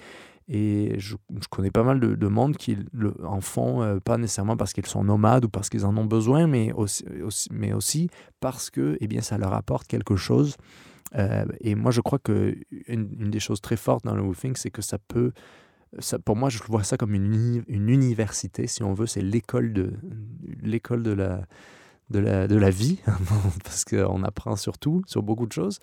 [0.48, 4.18] Et je, je connais pas mal de, de monde qui le, en font, euh, pas
[4.18, 7.74] nécessairement parce qu'ils sont nomades ou parce qu'ils en ont besoin, mais aussi, aussi, mais
[7.74, 8.10] aussi
[8.42, 10.56] parce que eh bien, ça leur apporte quelque chose.
[11.16, 12.56] Euh, et moi, je crois qu'une
[12.88, 15.32] une des choses très fortes dans le woofing, c'est que ça peut
[16.24, 19.08] pour moi, je vois ça comme une, une université, si on veut.
[19.08, 19.94] C'est l'école de,
[20.62, 21.42] l'école de la,
[22.10, 23.00] de la, de la vie,
[23.64, 25.80] parce qu'on apprend sur tout, sur beaucoup de choses.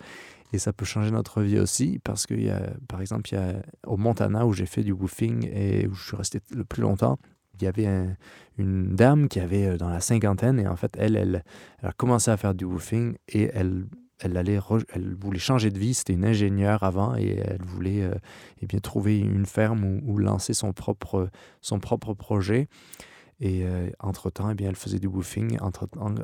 [0.51, 3.41] Et ça peut changer notre vie aussi, parce qu'il y a, par exemple, il y
[3.41, 6.83] a, au Montana, où j'ai fait du woofing et où je suis resté le plus
[6.83, 7.17] longtemps,
[7.59, 7.87] il y avait
[8.57, 11.43] une dame qui avait euh, dans la cinquantaine, et en fait, elle, elle,
[11.81, 13.85] elle a commencé à faire du woofing et elle
[14.23, 15.93] elle, voulait changer de vie.
[15.93, 18.13] C'était une ingénieure avant et elle voulait euh,
[18.61, 21.29] eh bien, trouver une ferme ou, lancer son propre,
[22.17, 22.67] projet.
[23.39, 25.57] Et euh, entre-temps, eh elle faisait du woofing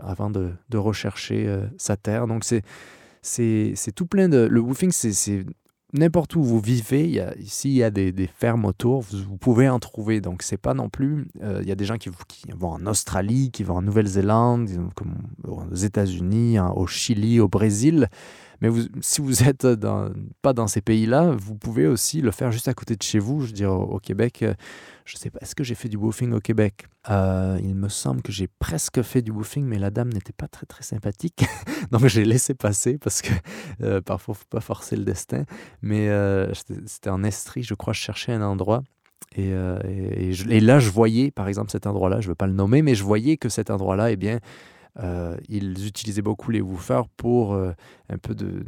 [0.02, 2.28] avant de, de rechercher euh, sa terre.
[2.28, 2.46] Donc,
[3.22, 4.48] c'est, tout plein de...
[4.50, 5.46] Le woofing, c'est
[5.94, 9.02] n'importe où vous vivez, il y a, ici il y a des, des fermes autour,
[9.02, 10.22] vous, pouvez en trouver.
[10.22, 11.28] Donc c'est pas non plus.
[11.42, 12.10] Euh, il y a des gens qui,
[12.56, 14.70] vont en Australie, qui vont en Nouvelle-Zélande,
[15.48, 18.10] aux États-Unis, au Chili, au Brésil.
[18.62, 18.70] Mais
[19.02, 22.74] si vous êtes dans, pas dans ces pays-là, vous pouvez aussi le faire juste à
[22.74, 23.42] côté de chez vous.
[23.42, 24.54] Je veux dire, au, Québec, euh,
[25.06, 26.88] je sais pas, est-ce que j'ai fait du woofing au Québec?
[27.10, 30.48] Euh, Il me semble que j'ai presque fait du woofing, mais la dame n'était pas
[30.48, 31.46] très très sympathique.
[31.92, 33.32] Donc j'ai laissé passer parce que
[33.82, 35.46] euh, parfois, il ne faut pas forcer le destin.
[35.82, 36.10] Mais
[36.86, 38.84] c'était en Estrie, je crois, je cherchais un endroit.
[39.36, 42.82] Et, et, là, je voyais, par exemple, cet endroit-là, je ne veux pas le nommer,
[42.82, 44.40] mais je voyais que cet endroit-là, eh bien,
[44.98, 47.72] euh, ils utilisaient beaucoup les woofers pour euh,
[48.10, 48.64] un peu de,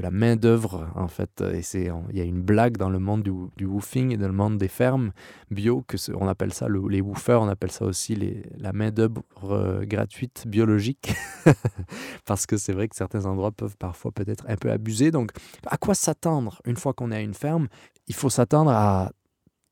[0.00, 1.42] la main-d'œuvre, en fait.
[1.52, 4.28] Et c'est, il y a une blague dans le monde du, du, woofing et dans
[4.28, 5.12] le monde des fermes
[5.50, 8.16] bio, que on appelle ça le, les woofers, on appelle ça aussi
[8.56, 11.12] la main-d'œuvre euh, gratuite biologique.
[12.24, 15.10] Parce que c'est vrai que certains endroits peuvent parfois peut-être un peu abuser.
[15.10, 15.32] Donc,
[15.66, 16.62] à quoi s'attendre?
[16.64, 17.68] Une fois qu'on est à une ferme
[18.06, 19.12] Il faut s'attendre à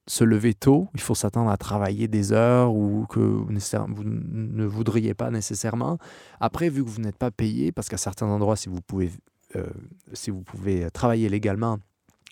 [0.09, 5.15] se lever tôt, il faut s'attendre à travailler des heures ou que vous, ne voudriez
[5.15, 5.99] pas nécessairement.
[6.41, 9.11] Après, vu que vous n'êtes pas payé, parce qu'à certains endroits, si vous pouvez,
[9.57, 9.67] euh,
[10.15, 11.79] si vous pouvez travailler légalement,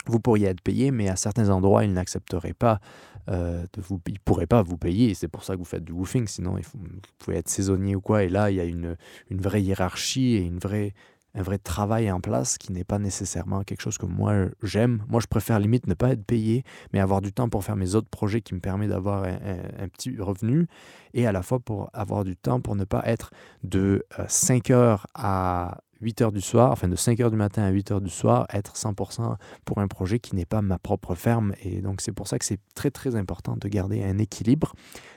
[0.07, 2.81] vous pourriez être payé, mais à certains endroits, ils n'accepteraient pas
[3.29, 5.15] euh, de vous, ils pourraient pas vous payer.
[5.15, 6.27] C'est pour ça que vous faites du woofing.
[6.29, 8.23] Sinon, vous pouvez être saisonnier ou quoi.
[8.23, 8.97] Et là, il y a une
[9.31, 10.95] vraie hiérarchie et une vraie
[11.37, 15.05] un vrai travail en place qui n'est pas nécessairement quelque chose que moi j'aime.
[15.09, 17.94] Moi, je préfère limite ne pas être payé, mais avoir du temps pour faire mes
[17.94, 20.66] autres projets qui me permettent d'avoir un, petit revenu
[21.14, 23.31] et à la fois pour avoir du temps pour ne pas être
[23.62, 27.62] de 5 euh, heures à 8 heures du soir, enfin de 5 heures du matin
[27.62, 31.14] à 8 heures du soir, être 100% pour un projet qui n'est pas ma propre
[31.14, 31.54] ferme.
[31.62, 34.74] Et donc, c'est pour ça que c'est très, très important de garder un équilibre.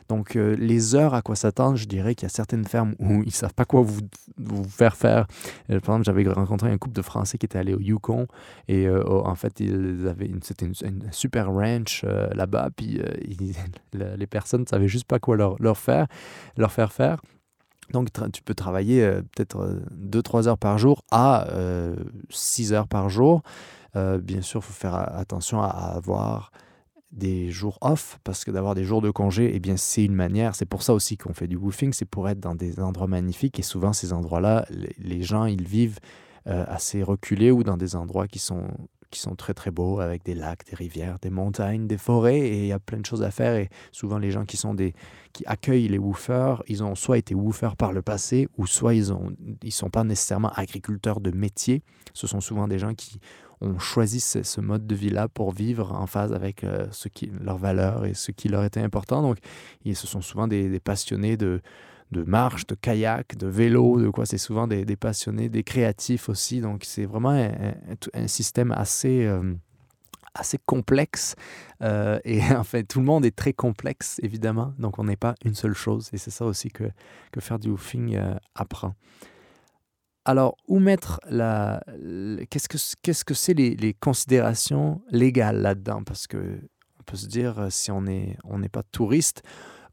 [0.07, 3.21] Donc, euh, les heures à quoi s'attendre, je dirais qu'il y a certaines fermes où
[3.21, 4.01] ils ne savent pas quoi vous,
[4.37, 5.27] vous faire faire.
[5.69, 8.27] Euh, par exemple, j'avais rencontré un couple de Français qui étaient allés au Yukon
[8.67, 10.73] et euh, en fait, ils avaient c'était une,
[11.11, 12.69] super ranch là-bas.
[12.75, 12.99] Puis
[13.93, 16.07] les personnes ne savaient juste pas quoi leur, leur faire,
[16.57, 17.21] leur faire faire.
[17.91, 21.47] Donc, tu peux travailler euh, peut-être 2-3 euh, heures par jour à
[22.30, 23.41] 6 euh, heures par jour.
[23.95, 26.52] bien sûr, il faut faire attention à avoir
[27.12, 30.54] des jours off, parce que d'avoir des jours de congé, eh bien, c'est une manière,
[30.56, 33.58] c'est pour ça aussi qu'on fait du woofing, c'est pour être dans des endroits magnifiques,
[33.58, 34.67] et souvent, ces endroits-là,
[34.99, 35.99] les, gens, ils vivent
[36.45, 38.67] assez reculés ou dans des endroits qui sont
[39.12, 42.60] qui sont très très beaux avec des lacs, des rivières, des montagnes, des forêts et
[42.60, 44.93] il y a plein de choses à faire et souvent les gens qui sont des
[45.34, 49.13] qui accueillent les woofers, ils ont soit été woofers par le passé ou soit ils
[49.13, 49.32] ont
[49.63, 51.84] ils sont pas nécessairement agriculteurs de métier.
[52.13, 53.19] Ce sont souvent des gens qui
[53.62, 57.32] ont choisi ce, mode de vie là pour vivre en phase avec euh, ce qui
[57.41, 59.22] leurs valeurs et ce qui leur était important.
[59.22, 59.38] Donc,
[59.84, 61.62] ils, ce sont souvent des passionnés de
[62.12, 64.26] de marche, de kayak, de vélo, de quoi.
[64.26, 66.62] C'est souvent des, passionnés, des créatifs aussi.
[66.62, 67.32] Donc, c'est vraiment
[68.13, 69.54] un, système assez, euh,
[70.34, 71.36] assez complexe.
[71.82, 74.74] Euh, et en fait, tout le monde est très complexe, évidemment.
[74.80, 76.10] Donc, on n'est pas une seule chose.
[76.13, 76.86] Et c'est ça aussi que,
[77.32, 78.95] que faire du woofing euh, apprend.
[80.26, 81.82] Alors, où mettre la.
[82.50, 86.04] Qu'est-ce que qu'est-ce que c'est les, les, considérations légales là-dedans?
[86.04, 86.60] Parce que
[87.00, 89.41] on peut se dire, si on n'est on n'est pas touriste,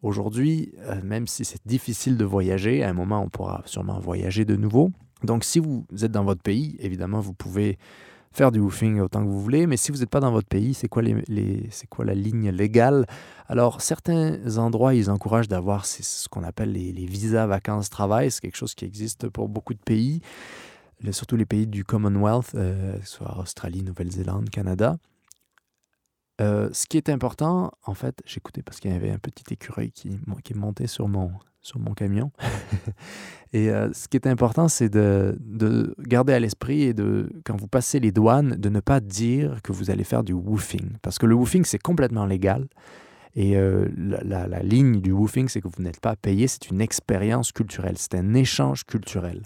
[0.02, 4.44] Aujourd'hui, euh, même si c'est difficile de voyager, à un moment, on pourra sûrement voyager
[4.44, 4.90] de nouveau.
[5.22, 7.78] Donc, si vous êtes dans votre pays, évidemment, vous pouvez
[8.36, 10.74] faire du woofing autant que vous voulez, mais si vous n'êtes pas dans votre pays,
[10.74, 13.06] c'est quoi, la ligne légale?
[13.48, 18.30] Alors, certains endroits, ils encouragent d'avoir ce qu'on appelle les, visas vacances-travail.
[18.30, 20.20] C'est quelque chose qui existe pour beaucoup de pays,
[21.12, 24.96] surtout les pays du Commonwealth, euh, soit Australie, Nouvelle-Zélande, Canada.
[26.40, 29.90] Euh, ce qui est important, en fait, j'écoutais parce qu'il y avait un petit écureuil
[29.90, 30.10] qui,
[30.54, 31.30] montait sur mon,
[31.96, 32.30] camion.
[33.52, 37.56] et euh, ce qui est important, c'est de, de, garder à l'esprit et de, quand
[37.56, 40.98] vous passez les douanes, de ne pas dire que vous allez faire du woofing.
[41.00, 42.66] Parce que le woofing, c'est complètement légal.
[43.34, 47.52] Et euh, la, ligne du woofing, c'est que vous n'êtes pas payé, c'est une expérience
[47.52, 49.42] culturelle, c'est un échange culturel.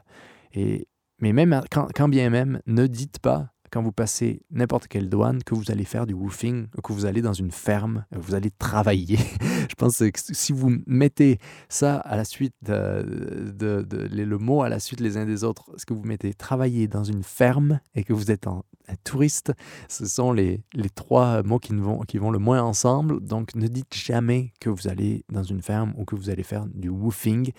[0.55, 0.87] Et,
[1.21, 5.55] mais même quand bien même, ne dites pas quand vous passez n'importe quelle douane, que
[5.55, 9.19] vous allez faire du woofing, que vous allez dans une ferme, vous allez travailler.
[9.69, 14.81] je pense que si vous mettez ça à la suite, de, le mot à la
[14.81, 18.13] suite les uns des autres, ce que vous mettez travailler dans une ferme et que
[18.13, 18.63] vous êtes un
[19.05, 19.53] touriste,
[19.89, 23.21] ce sont les, les trois mots qui vont, qui vont le moins ensemble.
[23.21, 26.67] Donc ne dites jamais que vous allez dans une ferme ou que vous allez faire
[26.67, 27.53] du woofing.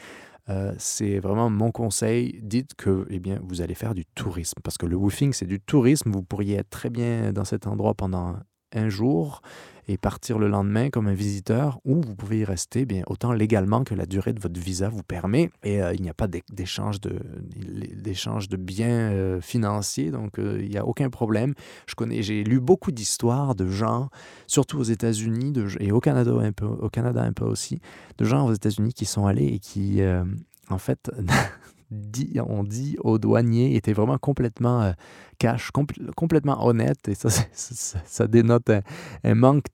[0.50, 2.40] Euh, c'est vraiment mon conseil.
[2.42, 4.60] Dites que eh bien, vous allez faire du tourisme.
[4.64, 6.12] Parce que le woofing, c'est du tourisme.
[6.12, 8.36] Vous pourriez être très bien dans cet endroit pendant
[8.74, 9.42] un jour
[9.98, 13.96] partir le lendemain comme un visiteur, ou vous pouvez y rester bien, autant légalement que
[13.96, 15.50] la durée de votre visa vous permet.
[15.64, 20.70] Et euh, il n'y a pas d'échange de, de biens euh, financiers, donc euh, il
[20.70, 21.54] n'y a aucun problème.
[21.88, 24.10] Je connais, j'ai lu beaucoup d'histoires de gens,
[24.48, 27.82] surtout aux États-Unis et au Canada un peu, au Canada un peu aussi,
[28.18, 30.02] de gens aux États-Unis qui sont allés et qui,
[30.70, 31.12] en fait,
[31.90, 34.94] on dit aux douaniers, étaient vraiment complètement
[35.42, 35.72] cash,
[36.16, 37.08] complètement honnête.
[37.08, 38.70] Et ça, ça, dénote
[39.24, 39.66] un, manque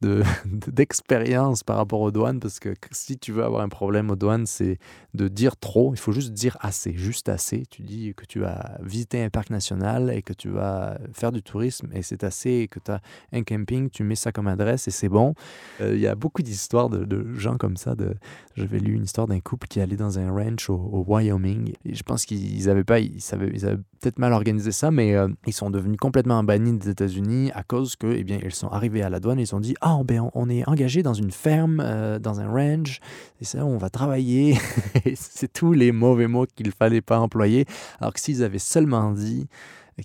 [0.46, 4.46] d'expérience par rapport aux douanes, parce que si tu veux avoir un problème aux douanes,
[4.46, 4.80] c'est
[5.14, 5.94] de dire trop.
[5.94, 7.66] Il faut juste dire assez, juste assez.
[7.70, 11.44] Tu dis que tu vas visiter un parc national et que tu vas faire du
[11.44, 13.02] tourisme, et c'est assez, que tu as
[13.34, 15.34] un camping, tu mets ça comme adresse et c'est bon.
[15.82, 17.96] Euh, il y a beaucoup d'histoires de, gens comme ça.
[17.96, 18.16] De,
[18.56, 21.74] J'avais lu une histoire d'un couple qui allait dans un ranch au, Wyoming.
[21.84, 25.28] Et je pense qu'ils n'avaient pas, ils, ils avaient peut-être mal organisé ça, mais euh,
[25.46, 29.02] ils sont devenus complètement bannis des États-Unis à cause que, eh bien, ils sont arrivés
[29.02, 31.82] à la douane et ils ont dit Ah, ben, on est engagé dans une ferme,
[31.84, 33.00] euh, dans un ranch,
[33.42, 34.58] et ça, on va travailler.
[35.16, 37.66] c'est tous les mauvais mots qu'il fallait pas employer.
[38.00, 39.48] Alors que s'ils avaient seulement dit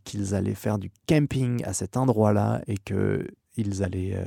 [0.05, 3.27] qu'ils allaient faire du camping à cet endroit-là et que
[3.59, 4.25] ils allaient euh,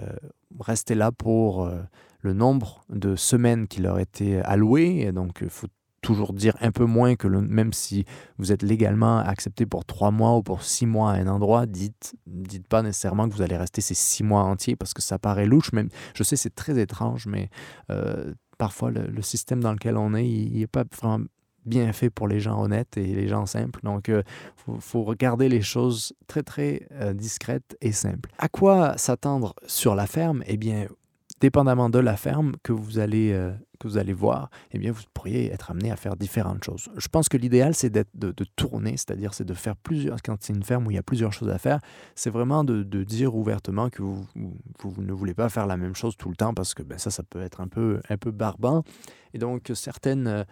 [0.59, 1.81] rester là pour euh,
[2.21, 5.11] le nombre de semaines qui leur étaient allouées.
[5.11, 5.67] Donc, faut
[6.05, 8.05] toujours dire un peu moins que le, même si
[8.37, 12.15] vous êtes légalement accepté pour trois mois ou pour six mois à un endroit, dites,
[12.27, 15.47] dites pas nécessairement que vous allez rester ces six mois entiers parce que ça paraît
[15.47, 15.73] louche.
[15.73, 17.49] Même, je sais, c'est très étrange, mais
[17.89, 21.25] euh, parfois le, système dans lequel on est, il n'est pas vraiment
[21.65, 23.79] bien fait pour les gens honnêtes et les gens simples.
[23.81, 24.23] Donc, il euh,
[24.77, 28.29] faut, regarder les choses très, très euh, discrètes et simples.
[28.37, 30.43] À quoi s'attendre sur la ferme?
[30.45, 30.85] Eh bien,
[31.41, 33.33] dépendamment de la ferme que vous allez,
[33.87, 36.89] vous allez voir, eh bien, vous pourriez être amené à faire différentes choses.
[36.97, 40.53] Je pense que l'idéal, c'est de, de, tourner, c'est-à-dire c'est de faire plusieurs, quand c'est
[40.53, 41.79] une ferme où il y a plusieurs choses à faire,
[42.15, 44.25] c'est vraiment de, dire ouvertement que vous,
[44.79, 47.11] vous, ne voulez pas faire la même chose tout le temps parce que ben, ça,
[47.11, 48.83] ça peut être un peu, un peu barbant.
[49.33, 50.45] Et donc, certaines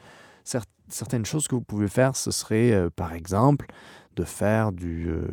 [0.89, 3.67] certaines choses que vous pouvez faire, ce serait euh, par exemple
[4.15, 5.27] de faire du, euh,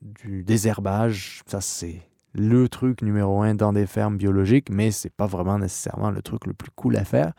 [0.00, 1.42] du désherbage.
[1.46, 2.02] Ça, c'est
[2.34, 6.22] le truc numéro un dans des fermes biologiques, mais ce n'est pas vraiment nécessairement le
[6.22, 7.32] truc le plus cool à faire.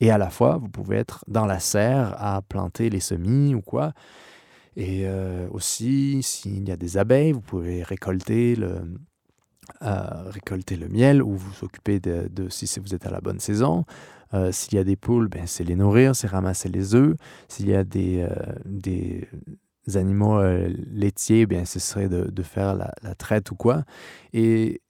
[0.00, 3.60] Et à la fois, vous pouvez être dans la serre à planter les semis ou
[3.60, 3.92] quoi.
[4.76, 8.80] Et euh, aussi, s'il y a des abeilles, vous pouvez récolter le,
[9.80, 13.84] récolter le miel ou vous occuper de, de, si vous êtes à la bonne saison.
[14.34, 17.16] Euh, s'il y a des poules, ben, c'est les nourrir, c'est ramasser les œufs.
[17.48, 19.28] S'il y a des, euh, des
[19.96, 23.84] animaux euh, laitiers, ben, ce serait de, de faire la, la, traite ou quoi.
[24.32, 24.80] Et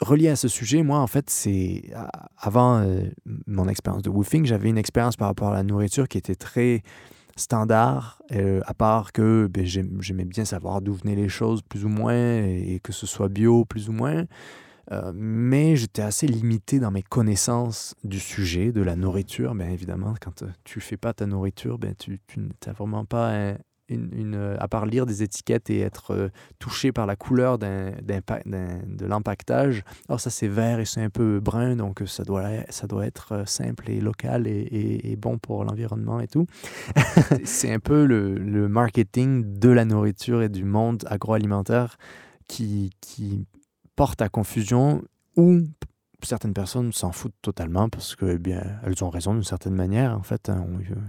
[0.00, 1.90] relié à ce sujet, moi, en fait, c'est
[2.36, 2.84] avant
[3.46, 6.82] mon expérience de woofing, j'avais une expérience par rapport à la nourriture qui était très
[7.36, 12.14] standard, à part que ben, j'aimais bien savoir d'où venaient les choses, plus ou moins,
[12.14, 14.24] et que ce soit bio, plus ou moins.
[14.90, 19.54] Euh, mais j'étais assez limité dans mes connaissances du sujet, de la nourriture.
[19.54, 23.54] Bien évidemment, quand euh, tu fais pas ta nourriture, ben, tu, n'as vraiment pas
[23.92, 29.06] une, euh, à part lire des étiquettes et être touché par la couleur d'un, de
[29.06, 29.82] l'empaquetage.
[30.08, 33.44] Alors ça c'est vert et c'est un peu brun, donc ça doit, ça doit être
[33.46, 36.46] simple et local et, bon pour l'environnement et tout.
[37.44, 41.96] c'est un peu le, le, marketing de la nourriture et du monde agroalimentaire
[42.48, 43.46] qui, qui
[43.96, 45.02] porte à confusion
[45.36, 45.62] ou
[46.26, 50.16] certaines personnes s'en foutent totalement parce que, eh bien, elles ont raison d'une certaine manière.
[50.16, 50.66] En fait, hein,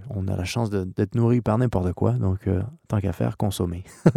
[0.10, 3.84] on, a la chance d'être nourri par n'importe quoi, donc euh, tant qu'à faire, consommer.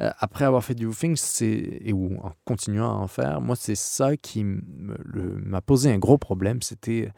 [0.00, 4.16] Euh, après avoir fait du woofing, et en continuant à en faire, moi, c'est ça
[4.16, 6.62] qui m'a posé un gros problème.
[6.62, 7.12] C'était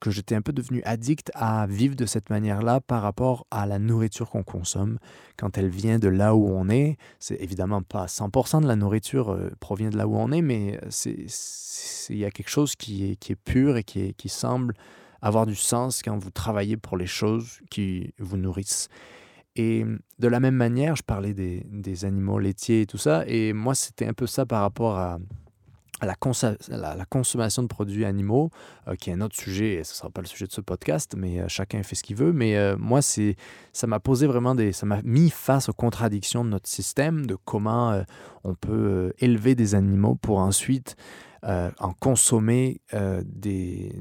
[0.00, 3.78] que j'étais un peu devenu addict à vivre de cette manière-là par rapport à la
[3.78, 4.98] nourriture qu'on consomme
[5.36, 6.96] quand elle vient de là où on est.
[7.18, 10.80] C'est évidemment pas 100% de la nourriture euh, provient de là où on est, mais
[12.08, 14.74] il y a quelque chose qui est, qui est pur et qui, qui semble
[15.22, 18.88] avoir du sens quand vous travaillez pour les choses qui vous nourrissent.
[19.56, 19.84] Et
[20.18, 23.74] de la même manière, je parlais des, des animaux laitiers et tout ça, et moi
[23.74, 25.18] c'était un peu ça par rapport à,
[26.06, 28.50] la, la, consommation de produits animaux,
[28.88, 30.60] euh, qui est un autre sujet, et ce ne sera pas le sujet de ce
[30.60, 32.32] podcast, mais euh, chacun fait ce qu'il veut.
[32.32, 33.36] Mais euh, moi, c'est,
[33.72, 34.72] ça m'a posé vraiment des.
[34.72, 38.02] Ça m'a mis face aux contradictions de notre système, de comment
[38.44, 40.96] on peut élever des animaux pour ensuite
[41.42, 43.94] euh, en consommer euh, des,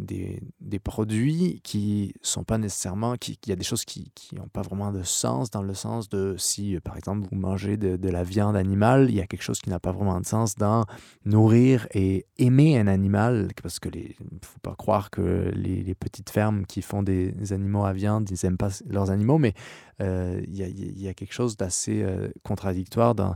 [0.59, 4.91] des, produits qui sont pas nécessairement, qui, y a des choses qui n'ont pas vraiment
[4.91, 8.57] de sens, dans le sens de si, euh, par exemple, vous mangez de, la viande
[8.57, 10.83] animale, il y a quelque chose qui n'a pas vraiment de sens dans
[11.23, 14.03] nourrir et aimer un animal, parce que ne
[14.41, 18.37] faut pas croire que les, les, petites fermes qui font des animaux à viande, ils
[18.43, 19.53] n'aiment pas leurs animaux, mais
[20.01, 22.05] il y, y, a, quelque chose d'assez
[22.43, 23.33] contradictoire dans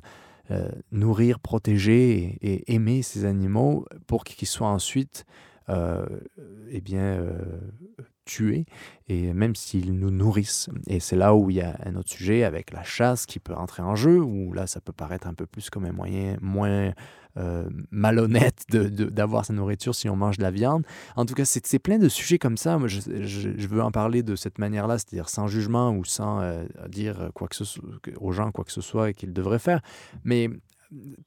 [0.51, 5.25] euh, nourrir, protéger et, aimer ces animaux pour qu'ils soient ensuite
[5.69, 6.06] euh,
[6.69, 7.25] eh bien,
[8.25, 8.65] tués,
[9.07, 10.69] et même s'ils nous nourrissent.
[10.88, 13.53] Et c'est là où il y a un autre sujet avec la chasse qui peut
[13.53, 16.93] entrer en jeu, où là, ça peut paraître un peu plus comme un moyen moins
[17.38, 20.86] euh, malhonnête d'avoir de, sa nourriture si on mange de la viande.
[21.15, 22.77] En tout cas, c'est plein de sujets comme ça.
[22.77, 26.63] Moi, je, je, veux en parler de cette manière-là, c'est-à-dire sans jugement ou sans euh,
[26.89, 27.83] dire quoi que ce soit,
[28.19, 29.81] aux gens quoi que ce soit qu'ils devraient faire.
[30.23, 30.49] Mais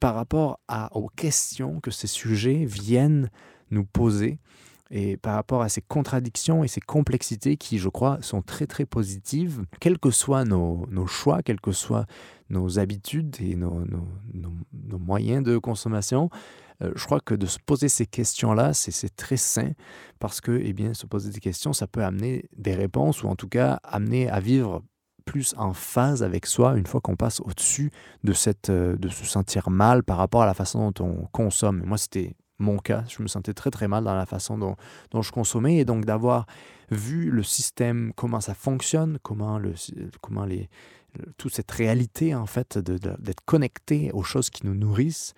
[0.00, 0.60] par rapport
[0.92, 3.30] aux questions que ces sujets viennent
[3.70, 4.38] nous poser,
[4.90, 8.86] et par rapport à ces contradictions et ces complexités qui, je crois, sont très très
[8.86, 12.06] positives, quels que soient nos, nos choix, quelles que soient
[12.50, 16.30] nos habitudes et nos, nos, moyens de consommation,
[16.82, 19.72] euh, je crois que de se poser ces questions-là, c'est très sain
[20.18, 23.36] parce que, eh bien, se poser des questions, ça peut amener des réponses ou en
[23.36, 24.82] tout cas amener à vivre
[25.24, 27.90] plus en phase avec soi une fois qu'on passe au-dessus
[28.24, 31.82] de, cette, euh, de se sentir mal par rapport à la façon dont on consomme.
[31.84, 33.04] moi, c'était mon cas.
[33.08, 34.76] Je me sentais très très mal dans la façon dont,
[35.22, 36.46] je consommais et donc d'avoir
[36.90, 39.74] vu le système, comment ça fonctionne, comment, le,
[41.36, 45.34] toute cette réalité en fait d'être connecté aux choses qui nous nourrissent,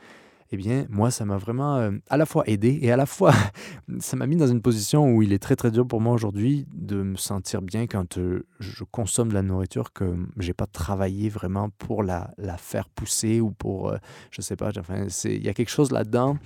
[0.50, 3.34] eh bien, moi, ça m'a vraiment euh, à la fois aidé et à la fois,
[3.98, 6.66] ça m'a mis dans une position où il est très, très dur pour moi aujourd'hui
[6.72, 11.28] de me sentir bien quand euh, je consomme de la nourriture que j'ai pas travaillé
[11.28, 13.98] vraiment pour la, la faire pousser ou pour, euh,
[14.30, 16.38] je sais pas, enfin, il y a quelque chose là-dedans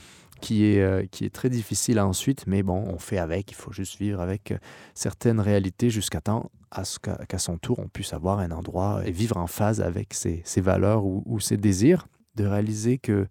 [0.43, 3.99] qui est, qui est très difficile ensuite, mais bon, on fait avec, il faut juste
[3.99, 4.53] vivre avec
[4.95, 9.11] certaines réalités jusqu'à temps à ce qu'à son tour, on puisse avoir un endroit et
[9.11, 13.29] vivre en phase avec ses, ses valeurs ou, ou ses désirs, de réaliser que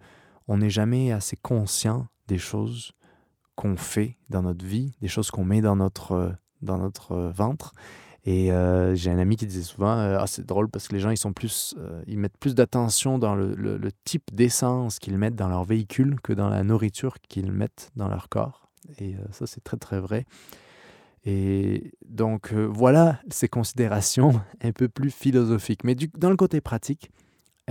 [0.47, 2.93] on n'est jamais assez conscient des choses
[3.55, 7.73] qu'on fait dans notre vie, des choses qu'on met dans notre, dans notre ventre.
[8.25, 10.99] Et euh, j'ai un ami qui disait souvent, euh, ah, c'est drôle parce que les
[10.99, 14.99] gens, ils, sont plus, euh, ils mettent plus d'attention dans le, le, le type d'essence
[14.99, 18.69] qu'ils mettent dans leur véhicule que dans la nourriture qu'ils mettent dans leur corps.
[18.99, 20.25] Et ça, c'est très, très vrai.
[21.23, 25.83] Et donc, voilà ces considérations un peu plus philosophiques.
[25.83, 27.11] Mais du, dans le côté pratique,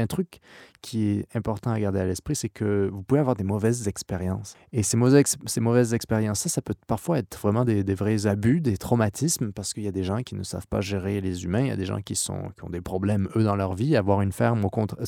[0.01, 0.41] un truc
[0.83, 4.55] qui est important à garder à l'esprit, c'est que vous pouvez avoir des mauvaises expériences.
[4.73, 8.77] Et ces mauvaises, ces mauvaises expériences, ça, peut parfois être vraiment des, vrais abus, des
[8.77, 11.69] traumatismes, parce qu'il y a des gens qui ne savent pas gérer les humains, il
[11.69, 13.97] y a des gens qui, sont, qui ont des problèmes, eux, dans leur vie.
[13.97, 15.05] Avoir une ferme, au contraire,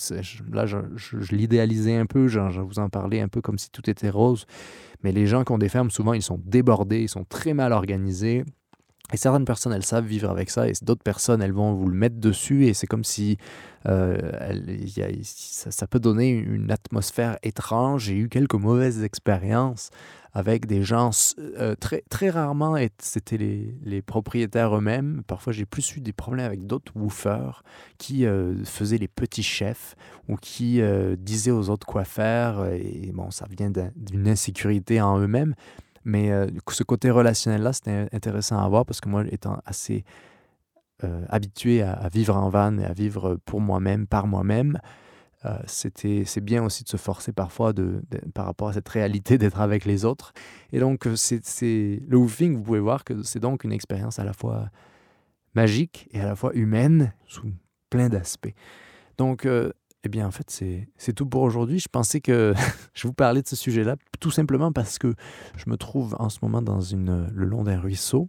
[0.53, 3.59] là, je, je, je l'idéalisais un peu, genre, je vous en parlais un peu comme
[3.59, 4.47] si tout était rose.
[5.03, 7.73] Mais les gens qui ont des fermes, souvent, ils sont débordés, ils sont très mal
[7.73, 8.45] organisés
[9.13, 11.97] et certaines personnes, elles savent vivre avec ça, et d'autres personnes, elles vont vous le
[11.97, 13.37] mettre dessus, et c'est comme si
[13.87, 14.17] euh,
[15.23, 18.05] ça, peut donner une atmosphère étrange.
[18.05, 19.91] J'ai eu quelques mauvaises expériences
[20.33, 25.23] avec des gens, euh, très, très rarement, c'était les, propriétaires eux-mêmes.
[25.27, 27.63] Parfois, j'ai plus eu des problèmes avec d'autres woofers
[27.99, 29.95] qui euh, faisaient les petits chefs
[30.29, 30.81] ou qui
[31.19, 35.55] disaient aux autres quoi faire, et bon, ça vient d'une insécurité en eux-mêmes.
[36.05, 40.05] Mais euh, ce côté relationnel-là, c'était intéressant à voir parce que moi, étant assez
[41.05, 44.79] euh, habitué à, vivre en van et à vivre pour moi-même, par moi-même,
[45.45, 48.03] euh, c'est bien aussi de se forcer parfois de,
[48.35, 50.33] par rapport à cette réalité d'être avec les autres.
[50.73, 54.33] Et donc, c'est le woofing, vous pouvez voir que c'est donc une expérience à la
[54.33, 54.69] fois
[55.55, 57.53] magique et à la fois humaine sous
[57.91, 58.55] plein d'aspects.
[59.19, 59.47] Donc,
[60.05, 60.51] eh bien, en fait,
[60.97, 61.79] c'est tout pour aujourd'hui.
[61.79, 62.55] Je pensais que
[62.95, 65.15] je vous parlais de ce sujet-là tout simplement parce que
[65.57, 68.29] je me trouve en ce moment dans le long d'un ruisseau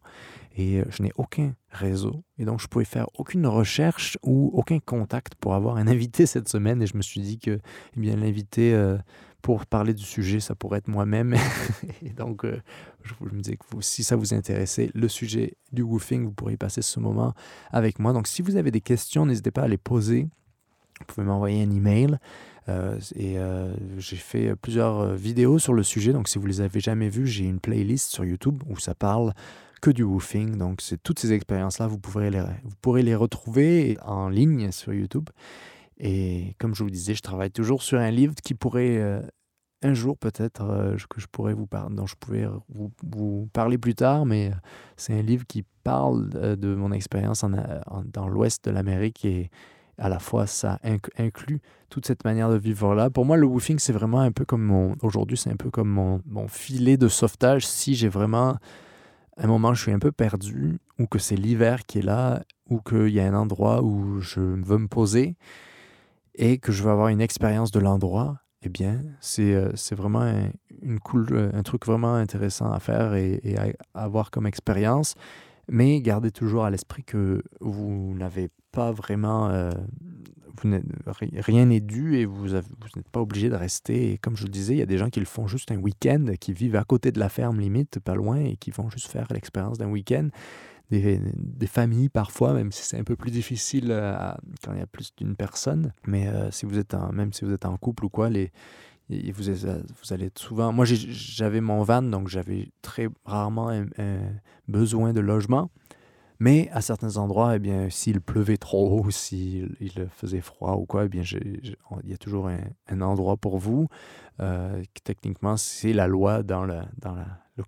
[0.56, 2.24] et je n'ai aucun réseau.
[2.38, 6.48] Et donc, je pouvais faire aucune recherche ou aucun contact pour avoir un invité cette
[6.48, 6.82] semaine.
[6.82, 7.60] Et je me suis dit que
[7.96, 8.98] eh bien l'invité euh,
[9.42, 11.36] pour parler du sujet, ça pourrait être moi-même.
[12.04, 12.62] et donc, euh,
[13.04, 16.84] je, me disais que si ça vous intéressait, le sujet du woofing, vous pourriez passer
[16.84, 17.34] ce moment
[17.72, 18.14] avec moi.
[18.14, 20.30] Donc, si vous avez des questions, n'hésitez pas à les poser
[21.00, 22.18] vous pouvez m'envoyer un email.
[22.70, 26.14] Euh, et euh, j'ai fait plusieurs vidéos sur le sujet.
[26.14, 29.34] Donc, si vous les avez jamais vues, j'ai une playlist sur YouTube où ça parle
[29.82, 30.58] que du woofing.
[30.58, 34.94] Donc, c'est toutes ces expériences-là, vous pourrez les, vous pourrez les retrouver en ligne sur
[34.94, 35.30] YouTube.
[35.98, 39.22] Et comme je vous disais, je travaille toujours sur un livre qui pourrait euh,
[39.82, 43.78] un jour peut-être euh, que je pourrais vous parler, dont je pouvais vous, vous, parler
[43.78, 44.52] plus tard, mais
[44.96, 49.52] c'est un livre qui parle de mon expérience en, en, dans l'ouest de l'Amérique et
[49.98, 50.80] à la fois ça
[51.18, 53.10] inclut toute cette manière de vivre là.
[53.10, 54.96] Pour moi, le woofing, c'est vraiment un peu comme mon.
[55.02, 58.58] Aujourd'hui, c'est un peu comme mon, mon, filet de sauvetage si j'ai vraiment
[59.38, 62.80] un moment je suis un peu perdu, ou que c'est l'hiver qui est là, ou
[62.80, 65.36] qu'il y a un endroit où je veux me poser
[66.36, 68.40] et que je veux avoir une expérience de l'endroit.
[68.64, 70.50] Eh bien, c'est euh, vraiment un,
[70.82, 75.16] une cool, un truc vraiment intéressant à faire et, et à avoir comme expérience.
[75.70, 79.50] Mais gardez toujours à l'esprit que vous n'avez pas vraiment.
[79.50, 79.72] Euh,
[80.64, 84.18] rien n'est dû et vous, n'êtes pas obligé de rester.
[84.22, 86.26] Comme je le disais, il y a des gens qui le font juste un week-end,
[86.40, 89.28] qui vivent à côté de la ferme, limite, pas loin, et qui vont juste faire
[89.32, 90.30] l'expérience d'un week-end.
[90.90, 91.20] Des,
[91.66, 95.12] familles parfois, même si c'est un peu plus difficile à, quand il y a plus
[95.18, 95.92] d'une personne.
[96.06, 98.52] Mais euh, si vous êtes en, même si vous êtes en couple ou quoi, les,
[99.10, 100.72] vous, allez souvent.
[100.72, 103.86] Moi, j'avais mon van, donc j'avais très rarement un,
[104.68, 105.70] besoin de logement.
[106.40, 111.06] Mais à certains endroits, eh bien, s'il pleuvait trop, s'il il faisait froid ou quoi,
[111.06, 111.76] eh bien, il
[112.10, 113.88] y a toujours un, endroit pour vous.
[114.40, 116.82] Euh, techniquement, c'est la loi dans, le,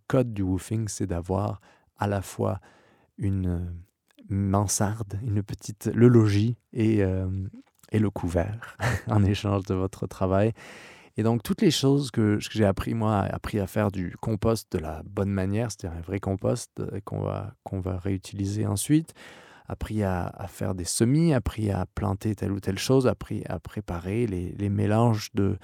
[0.07, 1.61] code du woofing, c'est d'avoir
[1.97, 2.59] à la fois
[3.17, 3.71] une
[4.29, 7.27] mansarde, une petite, le logis et, euh,
[7.91, 10.53] et le couvert en échange de votre travail.
[11.17, 14.79] Et donc, toutes les choses que, j'ai appris, moi, appris à faire du compost de
[14.79, 19.13] la bonne manière, c'est-à-dire un vrai compost euh, qu'on va, va réutiliser ensuite,
[19.67, 24.27] appris à, faire des semis, appris à planter telle ou telle chose, appris à préparer
[24.27, 25.57] les, les mélanges de,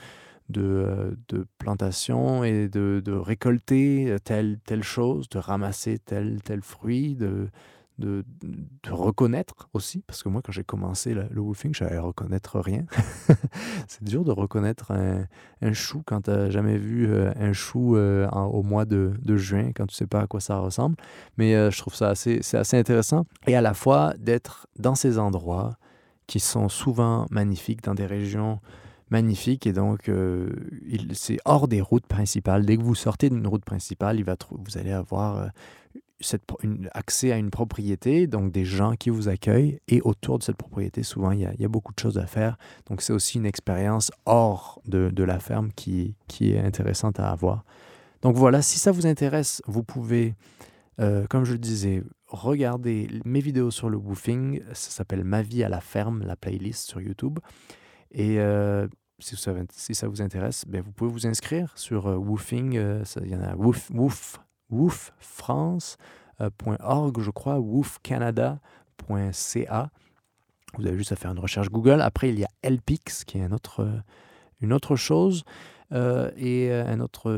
[0.50, 6.62] de, euh, de plantation et de, de récolter telle, telle chose, de ramasser tel, tel
[6.62, 7.50] fruit, de,
[8.02, 8.26] de,
[8.90, 12.86] reconnaître aussi, parce que moi, quand j'ai commencé le, woofing, je savais reconnaître rien.
[13.88, 18.28] c'est dur de reconnaître un, chou quand tu n'as jamais vu euh, un chou euh,
[18.30, 20.96] au mois de, juin, quand tu sais pas à quoi ça ressemble.
[21.38, 23.26] Mais euh, je trouve ça assez, assez intéressant.
[23.48, 25.78] Et à la fois d'être dans ces endroits
[26.28, 28.60] qui sont souvent magnifiques, dans des régions
[29.10, 29.68] magnifiques.
[29.68, 30.10] Et donc,
[31.14, 32.66] c'est hors des routes principales.
[32.66, 35.52] Dès que vous sortez d'une route principale, vous allez avoir
[36.94, 39.80] accès à une propriété, donc des gens qui vous accueillent.
[39.88, 42.58] Et autour de cette propriété, souvent, il y a, beaucoup de choses à faire.
[42.88, 47.64] Donc, c'est aussi une expérience hors de, la ferme qui, qui, est intéressante à avoir.
[48.22, 50.36] Donc voilà, si ça vous intéresse, vous pouvez,
[51.00, 54.62] euh, comme je le disais, regarder mes vidéos sur le woofing.
[54.74, 57.40] Ça s'appelle Ma vie à la ferme, la playlist sur YouTube.
[58.12, 58.88] Et euh,
[59.20, 62.74] si, ça, si, ça, vous intéresse, ben, vous pouvez vous inscrire sur euh, Woofing.
[62.74, 64.40] il y en a Woof, Woof
[64.72, 69.90] wooffrance.org, je crois, woofcanada.ca.
[70.78, 72.02] Vous avez juste à faire une recherche Google.
[72.02, 73.88] Après, il y a LPix, qui est autre,
[74.62, 75.44] une autre chose.
[75.94, 77.30] Euh, et euh, un autre,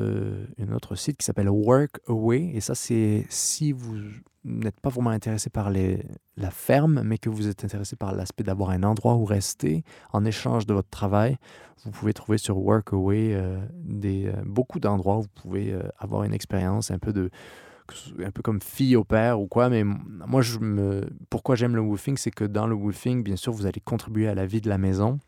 [0.60, 2.52] un autre site qui s'appelle Workaway.
[2.54, 3.98] Et ça, c'est si vous
[4.44, 8.72] n'êtes pas vraiment intéressé par la ferme, mais que vous êtes intéressé par l'aspect d'avoir
[8.72, 11.38] un endroit où rester en échange de votre travail,
[11.86, 16.92] vous pouvez trouver sur Workaway euh, des, beaucoup d'endroits où vous pouvez avoir une expérience
[16.92, 17.30] un peu de
[18.24, 21.82] un peu comme fille au père ou quoi, mais moi, je me, pourquoi j'aime le
[21.82, 24.70] woofing, c'est que dans le woofing, bien sûr, vous allez contribuer à la vie de
[24.70, 25.20] la maison,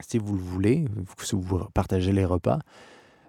[0.00, 0.84] si vous le voulez,
[1.22, 2.60] si vous partagez les repas,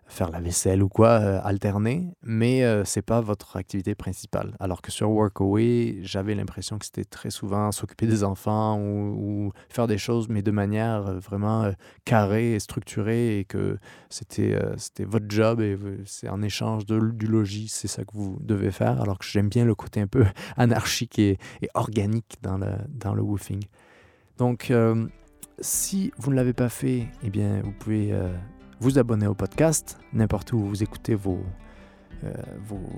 [0.10, 4.56] faire la vaisselle ou quoi, euh, alterner, mais euh, c'est pas votre activité principale.
[4.60, 9.88] Alors que sur Workaway, j'avais l'impression que c'était très souvent s'occuper des enfants ou, faire
[9.88, 11.72] des choses, mais de manière euh, vraiment
[12.06, 13.78] carrée et structurée, et que
[14.10, 18.38] c'était c'était votre job et c'est en échange de, du logis, c'est ça que vous
[18.42, 19.00] devez faire.
[19.02, 20.26] Alors que j'aime bien le côté un peu
[20.58, 21.38] anarchique et,
[21.76, 23.62] organique dans le, dans le woofing.
[24.38, 24.72] Donc,
[25.62, 28.30] si vous ne l'avez pas fait, eh bien, vous pouvez euh,
[28.80, 31.39] vous abonner au podcast, n'importe où vous écoutez vos,
[32.24, 32.34] euh,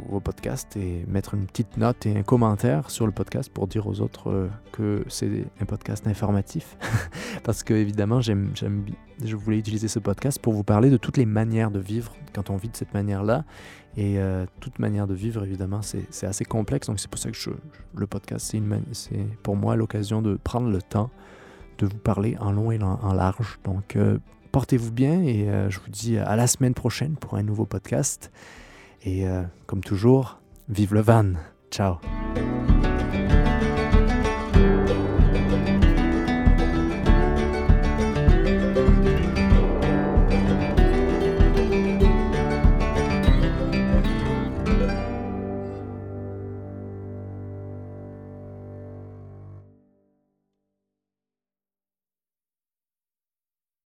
[0.10, 3.88] vos, podcasts et mettre une petite note et un commentaire sur le podcast pour dire
[3.88, 6.78] aux autres euh, que c'est un podcast informatif.
[7.44, 11.72] Parce que, évidemment, je voulais utiliser ce podcast pour vous parler de toutes les manières
[11.72, 13.44] de vivre quand on vit de cette manière-là.
[13.98, 14.20] Et
[14.62, 16.88] toute manière de vivre, évidemment, c'est, assez complexe.
[16.88, 17.38] Donc, c'est pour ça que
[17.94, 18.56] le podcast,
[18.94, 21.10] c'est pour moi l'occasion de prendre le temps
[21.82, 23.60] de vous parler en long et en large.
[23.64, 24.20] Donc, euh,
[24.52, 28.32] portez-vous bien et euh, je vous dis à la semaine prochaine pour un nouveau podcast.
[29.04, 31.34] Et euh, comme toujours, vive le van.
[31.72, 31.96] Ciao.